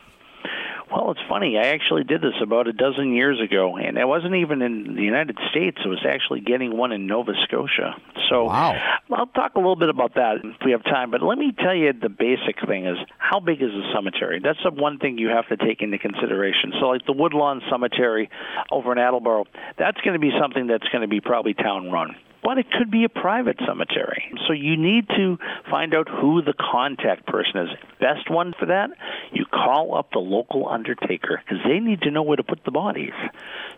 Well, 0.93 1.09
it's 1.09 1.21
funny. 1.27 1.57
I 1.57 1.69
actually 1.69 2.03
did 2.03 2.21
this 2.21 2.35
about 2.39 2.67
a 2.67 2.73
dozen 2.73 3.13
years 3.13 3.41
ago, 3.41 3.77
and 3.77 3.97
it 3.97 4.07
wasn't 4.07 4.35
even 4.35 4.61
in 4.61 4.95
the 4.95 5.01
United 5.01 5.39
States. 5.49 5.79
It 5.83 5.87
was 5.87 6.05
actually 6.07 6.41
getting 6.41 6.77
one 6.77 6.91
in 6.91 7.07
Nova 7.07 7.31
Scotia. 7.45 7.95
So 8.29 8.45
wow. 8.45 8.79
I'll 9.11 9.25
talk 9.25 9.55
a 9.55 9.57
little 9.57 9.75
bit 9.75 9.89
about 9.89 10.13
that 10.15 10.35
if 10.43 10.63
we 10.63 10.71
have 10.71 10.83
time. 10.83 11.09
But 11.09 11.23
let 11.23 11.39
me 11.39 11.51
tell 11.51 11.73
you 11.73 11.93
the 11.93 12.09
basic 12.09 12.57
thing 12.67 12.85
is 12.85 12.97
how 13.17 13.39
big 13.39 13.63
is 13.63 13.71
the 13.71 13.91
cemetery? 13.91 14.39
That's 14.43 14.59
the 14.63 14.69
one 14.69 14.99
thing 14.99 15.17
you 15.17 15.29
have 15.29 15.47
to 15.47 15.57
take 15.57 15.81
into 15.81 15.97
consideration. 15.97 16.73
So, 16.79 16.89
like 16.89 17.05
the 17.07 17.13
Woodlawn 17.13 17.63
Cemetery 17.71 18.29
over 18.71 18.91
in 18.91 18.99
Attleboro, 18.99 19.45
that's 19.79 19.99
going 20.01 20.13
to 20.13 20.19
be 20.19 20.31
something 20.39 20.67
that's 20.67 20.87
going 20.89 21.01
to 21.01 21.07
be 21.07 21.21
probably 21.21 21.55
town 21.55 21.89
run 21.89 22.15
but 22.43 22.57
it 22.57 22.69
could 22.71 22.91
be 22.91 23.03
a 23.03 23.09
private 23.09 23.57
cemetery. 23.65 24.31
So 24.47 24.53
you 24.53 24.77
need 24.77 25.07
to 25.09 25.37
find 25.69 25.95
out 25.95 26.07
who 26.09 26.41
the 26.41 26.53
contact 26.53 27.25
person 27.25 27.61
is. 27.61 27.69
Best 27.99 28.29
one 28.29 28.53
for 28.59 28.67
that, 28.67 28.89
you 29.31 29.45
call 29.45 29.95
up 29.95 30.11
the 30.11 30.19
local 30.19 30.67
undertaker 30.67 31.41
because 31.43 31.63
they 31.65 31.79
need 31.79 32.01
to 32.01 32.11
know 32.11 32.23
where 32.23 32.37
to 32.37 32.43
put 32.43 32.63
the 32.65 32.71
bodies. 32.71 33.13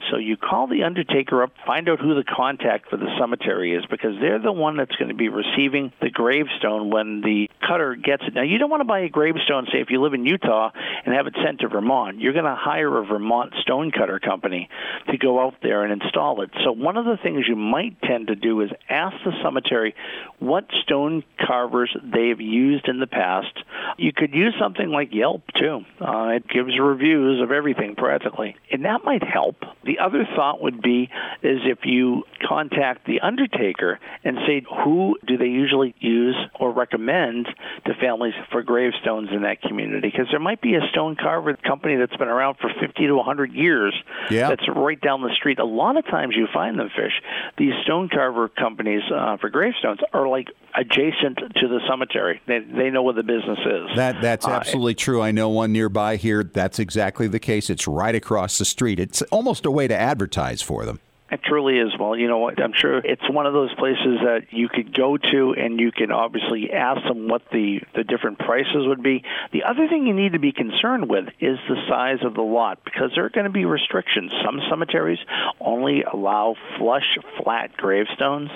So 0.09 0.17
you 0.17 0.37
call 0.37 0.67
the 0.67 0.83
undertaker 0.83 1.43
up, 1.43 1.51
find 1.65 1.87
out 1.89 1.99
who 1.99 2.15
the 2.15 2.23
contact 2.23 2.89
for 2.89 2.97
the 2.97 3.07
cemetery 3.19 3.75
is 3.75 3.85
because 3.85 4.15
they're 4.19 4.39
the 4.39 4.51
one 4.51 4.77
that's 4.77 4.95
going 4.95 5.09
to 5.09 5.15
be 5.15 5.29
receiving 5.29 5.91
the 6.01 6.09
gravestone 6.09 6.89
when 6.89 7.21
the 7.21 7.44
cutter 7.65 7.95
gets 7.95 8.23
it. 8.27 8.33
Now 8.33 8.43
you 8.43 8.57
don't 8.57 8.69
want 8.69 8.81
to 8.81 8.85
buy 8.85 8.99
a 8.99 9.09
gravestone, 9.09 9.67
say 9.71 9.79
if 9.79 9.89
you 9.89 10.01
live 10.01 10.13
in 10.13 10.25
Utah 10.25 10.71
and 11.05 11.13
have 11.15 11.27
it 11.27 11.35
sent 11.43 11.61
to 11.61 11.67
Vermont. 11.67 12.19
You're 12.19 12.33
going 12.33 12.45
to 12.45 12.55
hire 12.55 12.97
a 12.97 13.05
Vermont 13.05 13.53
stone 13.61 13.91
cutter 13.91 14.19
company 14.19 14.69
to 15.09 15.17
go 15.17 15.39
out 15.45 15.55
there 15.61 15.83
and 15.83 16.01
install 16.01 16.41
it. 16.41 16.51
So 16.63 16.71
one 16.71 16.97
of 16.97 17.05
the 17.05 17.17
things 17.21 17.45
you 17.47 17.55
might 17.55 18.01
tend 18.01 18.27
to 18.27 18.35
do 18.35 18.61
is 18.61 18.69
ask 18.89 19.15
the 19.23 19.31
cemetery 19.43 19.95
what 20.39 20.65
stone 20.83 21.23
carvers 21.39 21.95
they've 22.03 22.39
used 22.39 22.87
in 22.87 22.99
the 22.99 23.07
past. 23.07 23.53
You 23.97 24.11
could 24.13 24.33
use 24.33 24.53
something 24.59 24.89
like 24.89 25.13
Yelp 25.13 25.43
too. 25.59 25.81
Uh, 25.99 26.29
it 26.35 26.47
gives 26.47 26.77
reviews 26.79 27.41
of 27.41 27.51
everything 27.51 27.95
practically, 27.95 28.55
and 28.71 28.85
that 28.85 29.03
might 29.03 29.23
help. 29.23 29.57
The 29.83 29.99
other 29.99 30.27
thought 30.35 30.61
would 30.61 30.81
be 30.81 31.09
is 31.41 31.59
if 31.65 31.79
you 31.83 32.23
contact 32.47 33.05
the 33.05 33.21
undertaker 33.21 33.99
and 34.23 34.37
say 34.47 34.63
who 34.83 35.17
do 35.25 35.37
they 35.37 35.45
usually 35.45 35.95
use 35.99 36.35
or 36.59 36.71
recommend 36.71 37.47
to 37.85 37.93
families 37.95 38.33
for 38.51 38.63
gravestones 38.63 39.29
in 39.31 39.43
that 39.43 39.61
community 39.61 40.09
because 40.09 40.27
there 40.31 40.39
might 40.39 40.61
be 40.61 40.75
a 40.75 40.81
stone 40.91 41.15
carver 41.15 41.55
company 41.55 41.95
that's 41.95 42.15
been 42.17 42.27
around 42.27 42.55
for 42.57 42.69
50 42.79 43.07
to 43.07 43.15
100 43.15 43.53
years 43.53 43.93
yeah. 44.29 44.49
that's 44.49 44.67
right 44.75 44.99
down 44.99 45.21
the 45.21 45.33
street. 45.35 45.59
A 45.59 45.65
lot 45.65 45.97
of 45.97 46.05
times 46.05 46.35
you 46.35 46.47
find 46.53 46.79
them 46.79 46.89
fish. 46.95 47.13
These 47.57 47.73
stone 47.83 48.09
carver 48.09 48.49
companies 48.49 49.01
uh, 49.13 49.37
for 49.37 49.49
gravestones 49.49 49.99
are 50.13 50.27
like 50.27 50.47
adjacent 50.75 51.37
to 51.37 51.67
the 51.67 51.79
cemetery. 51.87 52.41
They, 52.47 52.59
they 52.59 52.89
know 52.89 53.03
where 53.03 53.13
the 53.13 53.23
business 53.23 53.59
is. 53.59 53.95
That 53.95 54.21
that's 54.21 54.47
absolutely 54.47 54.93
uh, 54.93 54.97
true. 54.97 55.21
I 55.21 55.31
know 55.31 55.49
one 55.49 55.71
nearby 55.71 56.15
here. 56.17 56.43
That's 56.43 56.79
exactly 56.79 57.27
the 57.27 57.39
case. 57.39 57.69
It's 57.69 57.87
right 57.87 58.15
across 58.15 58.57
the 58.57 58.65
street. 58.65 58.99
It's 58.99 59.21
almost 59.23 59.65
a 59.65 59.71
way 59.71 59.87
to 59.87 59.95
advertise 59.95 60.61
for 60.61 60.85
them. 60.85 60.99
It 61.31 61.41
truly 61.43 61.79
is. 61.79 61.89
Well, 61.99 62.15
you 62.15 62.27
know 62.27 62.37
what? 62.37 62.61
I'm 62.61 62.73
sure 62.75 62.99
it's 62.99 63.27
one 63.27 63.47
of 63.47 63.53
those 63.53 63.73
places 63.73 64.19
that 64.23 64.45
you 64.51 64.69
could 64.69 64.93
go 64.93 65.17
to 65.17 65.55
and 65.57 65.79
you 65.79 65.91
can 65.91 66.11
obviously 66.11 66.71
ask 66.71 67.01
them 67.01 67.27
what 67.27 67.41
the, 67.51 67.81
the 67.95 68.03
different 68.03 68.37
prices 68.37 68.85
would 68.85 69.01
be. 69.01 69.23
The 69.51 69.63
other 69.63 69.87
thing 69.87 70.05
you 70.05 70.13
need 70.13 70.33
to 70.33 70.39
be 70.39 70.51
concerned 70.51 71.09
with 71.09 71.25
is 71.39 71.57
the 71.67 71.77
size 71.89 72.19
of 72.23 72.35
the 72.35 72.43
lot 72.43 72.85
because 72.85 73.09
there 73.15 73.25
are 73.25 73.31
going 73.31 73.45
to 73.45 73.51
be 73.51 73.65
restrictions. 73.65 74.31
Some 74.45 74.61
cemeteries 74.69 75.17
only 75.59 76.03
allow 76.03 76.55
flush, 76.77 77.17
flat 77.43 77.75
gravestones. 77.75 78.51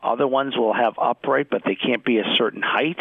Other 0.00 0.28
ones 0.28 0.56
will 0.56 0.74
have 0.74 0.94
upright, 0.98 1.50
but 1.50 1.62
they 1.64 1.74
can't 1.74 2.04
be 2.04 2.18
a 2.18 2.34
certain 2.36 2.62
height. 2.62 3.00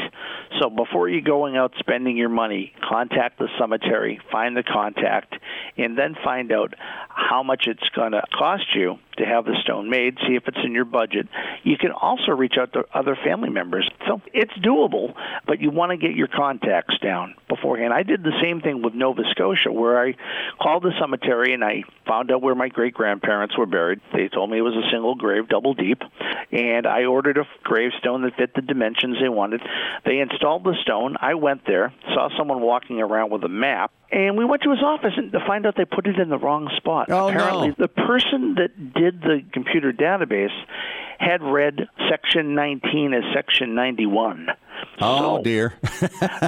So 0.59 0.71
before 0.71 1.09
you're 1.09 1.21
going 1.21 1.57
out 1.57 1.73
spending 1.77 2.17
your 2.17 2.29
money, 2.29 2.73
contact 2.89 3.37
the 3.37 3.49
cemetery, 3.59 4.19
find 4.31 4.57
the 4.57 4.63
contact, 4.63 5.35
and 5.77 5.95
then 5.95 6.15
find 6.23 6.51
out 6.51 6.73
how 7.07 7.43
much 7.43 7.67
it's 7.67 7.87
going 7.89 8.13
to 8.13 8.23
cost 8.35 8.65
you 8.73 8.97
to 9.17 9.25
have 9.25 9.45
the 9.45 9.55
stone 9.63 9.89
made, 9.89 10.17
see 10.27 10.35
if 10.35 10.47
it's 10.47 10.57
in 10.63 10.73
your 10.73 10.85
budget. 10.85 11.27
You 11.63 11.77
can 11.77 11.91
also 11.91 12.31
reach 12.31 12.55
out 12.59 12.73
to 12.73 12.85
other 12.93 13.17
family 13.23 13.49
members. 13.49 13.89
So 14.07 14.21
it's 14.33 14.53
doable, 14.53 15.13
but 15.45 15.61
you 15.61 15.69
want 15.69 15.91
to 15.91 15.97
get 15.97 16.15
your 16.15 16.27
contacts 16.27 16.97
down 16.99 17.35
beforehand. 17.47 17.93
I 17.93 18.03
did 18.03 18.23
the 18.23 18.33
same 18.41 18.61
thing 18.61 18.81
with 18.81 18.93
Nova 18.93 19.23
Scotia, 19.31 19.71
where 19.71 20.01
I 20.01 20.15
called 20.61 20.83
the 20.83 20.93
cemetery 20.99 21.53
and 21.53 21.63
I 21.63 21.83
found 22.07 22.31
out 22.31 22.41
where 22.41 22.55
my 22.55 22.69
great 22.69 22.93
grandparents 22.93 23.57
were 23.57 23.65
buried. 23.65 24.01
They 24.13 24.27
told 24.27 24.49
me 24.49 24.57
it 24.57 24.61
was 24.61 24.75
a 24.75 24.89
single 24.91 25.15
grave, 25.15 25.47
double 25.47 25.73
deep, 25.73 26.01
and 26.51 26.87
I 26.87 27.05
ordered 27.05 27.37
a 27.37 27.47
gravestone 27.63 28.23
that 28.23 28.35
fit 28.35 28.53
the 28.55 28.61
dimensions 28.61 29.17
they 29.21 29.29
wanted. 29.29 29.61
They 30.05 30.19
installed 30.19 30.63
the 30.63 30.75
stone. 30.81 31.17
I 31.19 31.35
went 31.35 31.65
there, 31.65 31.93
saw 32.13 32.29
someone 32.37 32.61
walking 32.61 32.99
around 33.01 33.31
with 33.31 33.43
a 33.43 33.49
map, 33.49 33.91
and 34.11 34.37
we 34.37 34.45
went 34.45 34.61
to 34.63 34.71
his 34.71 34.83
office 34.83 35.13
and 35.15 35.31
to 35.31 35.39
find 35.47 35.65
out 35.65 35.75
they 35.77 35.85
put 35.85 36.05
it 36.07 36.19
in 36.19 36.29
the 36.29 36.37
wrong 36.37 36.69
spot. 36.77 37.07
Oh, 37.09 37.29
Apparently, 37.29 37.69
no. 37.69 37.75
the 37.77 37.87
person 37.87 38.55
that 38.55 38.93
did 38.93 39.21
the 39.21 39.41
computer 39.53 39.93
database 39.93 40.55
had 41.19 41.41
read 41.41 41.87
section 42.09 42.55
19 42.55 43.13
as 43.13 43.23
section 43.33 43.75
91. 43.75 44.47
Oh 44.99 45.37
so 45.37 45.43
dear! 45.43 45.73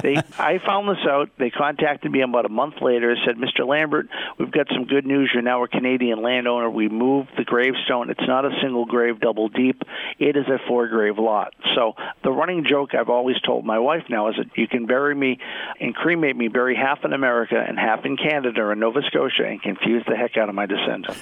they, 0.02 0.16
I 0.38 0.58
found 0.64 0.88
this 0.88 1.04
out. 1.08 1.30
They 1.38 1.50
contacted 1.50 2.10
me 2.10 2.22
about 2.22 2.46
a 2.46 2.48
month 2.48 2.74
later. 2.80 3.10
And 3.10 3.18
said, 3.26 3.36
"Mr. 3.36 3.66
Lambert, 3.66 4.08
we've 4.38 4.50
got 4.50 4.68
some 4.72 4.84
good 4.84 5.06
news. 5.06 5.30
You're 5.32 5.42
now 5.42 5.64
a 5.64 5.68
Canadian 5.68 6.22
landowner. 6.22 6.70
We 6.70 6.88
moved 6.88 7.30
the 7.36 7.44
gravestone. 7.44 8.10
It's 8.10 8.26
not 8.26 8.44
a 8.44 8.50
single 8.62 8.84
grave, 8.84 9.20
double 9.20 9.48
deep. 9.48 9.82
It 10.18 10.36
is 10.36 10.46
a 10.48 10.58
four 10.68 10.88
grave 10.88 11.18
lot." 11.18 11.54
So 11.74 11.94
the 12.22 12.30
running 12.30 12.64
joke 12.68 12.94
I've 12.94 13.08
always 13.08 13.40
told 13.40 13.64
my 13.64 13.78
wife 13.78 14.04
now 14.08 14.28
is 14.28 14.36
that 14.36 14.56
you 14.56 14.68
can 14.68 14.86
bury 14.86 15.14
me 15.14 15.38
and 15.80 15.94
cremate 15.94 16.36
me, 16.36 16.48
bury 16.48 16.76
half 16.76 17.04
in 17.04 17.12
America 17.12 17.56
and 17.56 17.78
half 17.78 18.04
in 18.04 18.16
Canada 18.16 18.62
or 18.62 18.74
Nova 18.74 19.00
Scotia, 19.06 19.44
and 19.46 19.60
confuse 19.60 20.04
the 20.06 20.16
heck 20.16 20.36
out 20.36 20.48
of 20.48 20.54
my 20.54 20.66
descendants. 20.66 21.20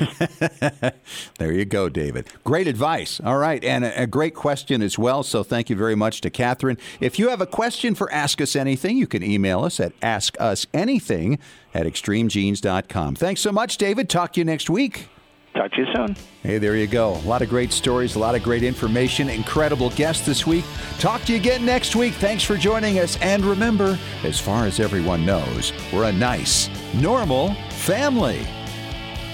there 1.38 1.52
you 1.52 1.64
go, 1.64 1.88
David. 1.88 2.28
Great 2.44 2.66
advice. 2.66 3.20
All 3.24 3.38
right, 3.38 3.62
and 3.64 3.84
a, 3.84 4.02
a 4.02 4.06
great 4.06 4.34
question 4.34 4.82
as 4.82 4.98
well. 4.98 5.22
So 5.22 5.42
thank 5.42 5.70
you 5.70 5.76
very 5.76 5.94
much 5.94 6.20
to 6.22 6.30
Catherine. 6.30 6.78
If 7.02 7.18
you 7.18 7.30
have 7.30 7.40
a 7.40 7.46
question 7.46 7.96
for 7.96 8.08
Ask 8.12 8.40
Us 8.40 8.54
Anything, 8.54 8.96
you 8.96 9.08
can 9.08 9.24
email 9.24 9.64
us 9.64 9.80
at 9.80 9.98
askusanything 10.02 11.40
at 11.74 11.84
extremegenes.com. 11.84 13.16
Thanks 13.16 13.40
so 13.40 13.50
much, 13.50 13.76
David. 13.76 14.08
Talk 14.08 14.34
to 14.34 14.40
you 14.40 14.44
next 14.44 14.70
week. 14.70 15.08
Talk 15.52 15.72
to 15.72 15.80
you 15.80 15.86
soon. 15.92 16.14
Hey, 16.44 16.58
there 16.58 16.76
you 16.76 16.86
go. 16.86 17.16
A 17.16 17.26
lot 17.26 17.42
of 17.42 17.48
great 17.48 17.72
stories, 17.72 18.14
a 18.14 18.20
lot 18.20 18.36
of 18.36 18.44
great 18.44 18.62
information, 18.62 19.28
incredible 19.28 19.90
guests 19.90 20.24
this 20.24 20.46
week. 20.46 20.64
Talk 21.00 21.22
to 21.22 21.32
you 21.32 21.40
again 21.40 21.66
next 21.66 21.96
week. 21.96 22.14
Thanks 22.14 22.44
for 22.44 22.56
joining 22.56 23.00
us. 23.00 23.18
And 23.20 23.44
remember, 23.44 23.98
as 24.22 24.38
far 24.38 24.66
as 24.66 24.78
everyone 24.78 25.26
knows, 25.26 25.72
we're 25.92 26.04
a 26.04 26.12
nice, 26.12 26.70
normal 26.94 27.54
family. 27.70 28.46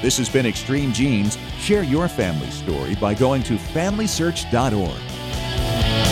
This 0.01 0.17
has 0.17 0.31
been 0.31 0.47
Extreme 0.47 0.95
Genes. 0.95 1.37
Share 1.59 1.83
your 1.83 2.09
family 2.09 2.49
story 2.49 2.95
by 2.95 3.13
going 3.13 3.43
to 3.43 3.57
FamilySearch.org. 3.57 6.08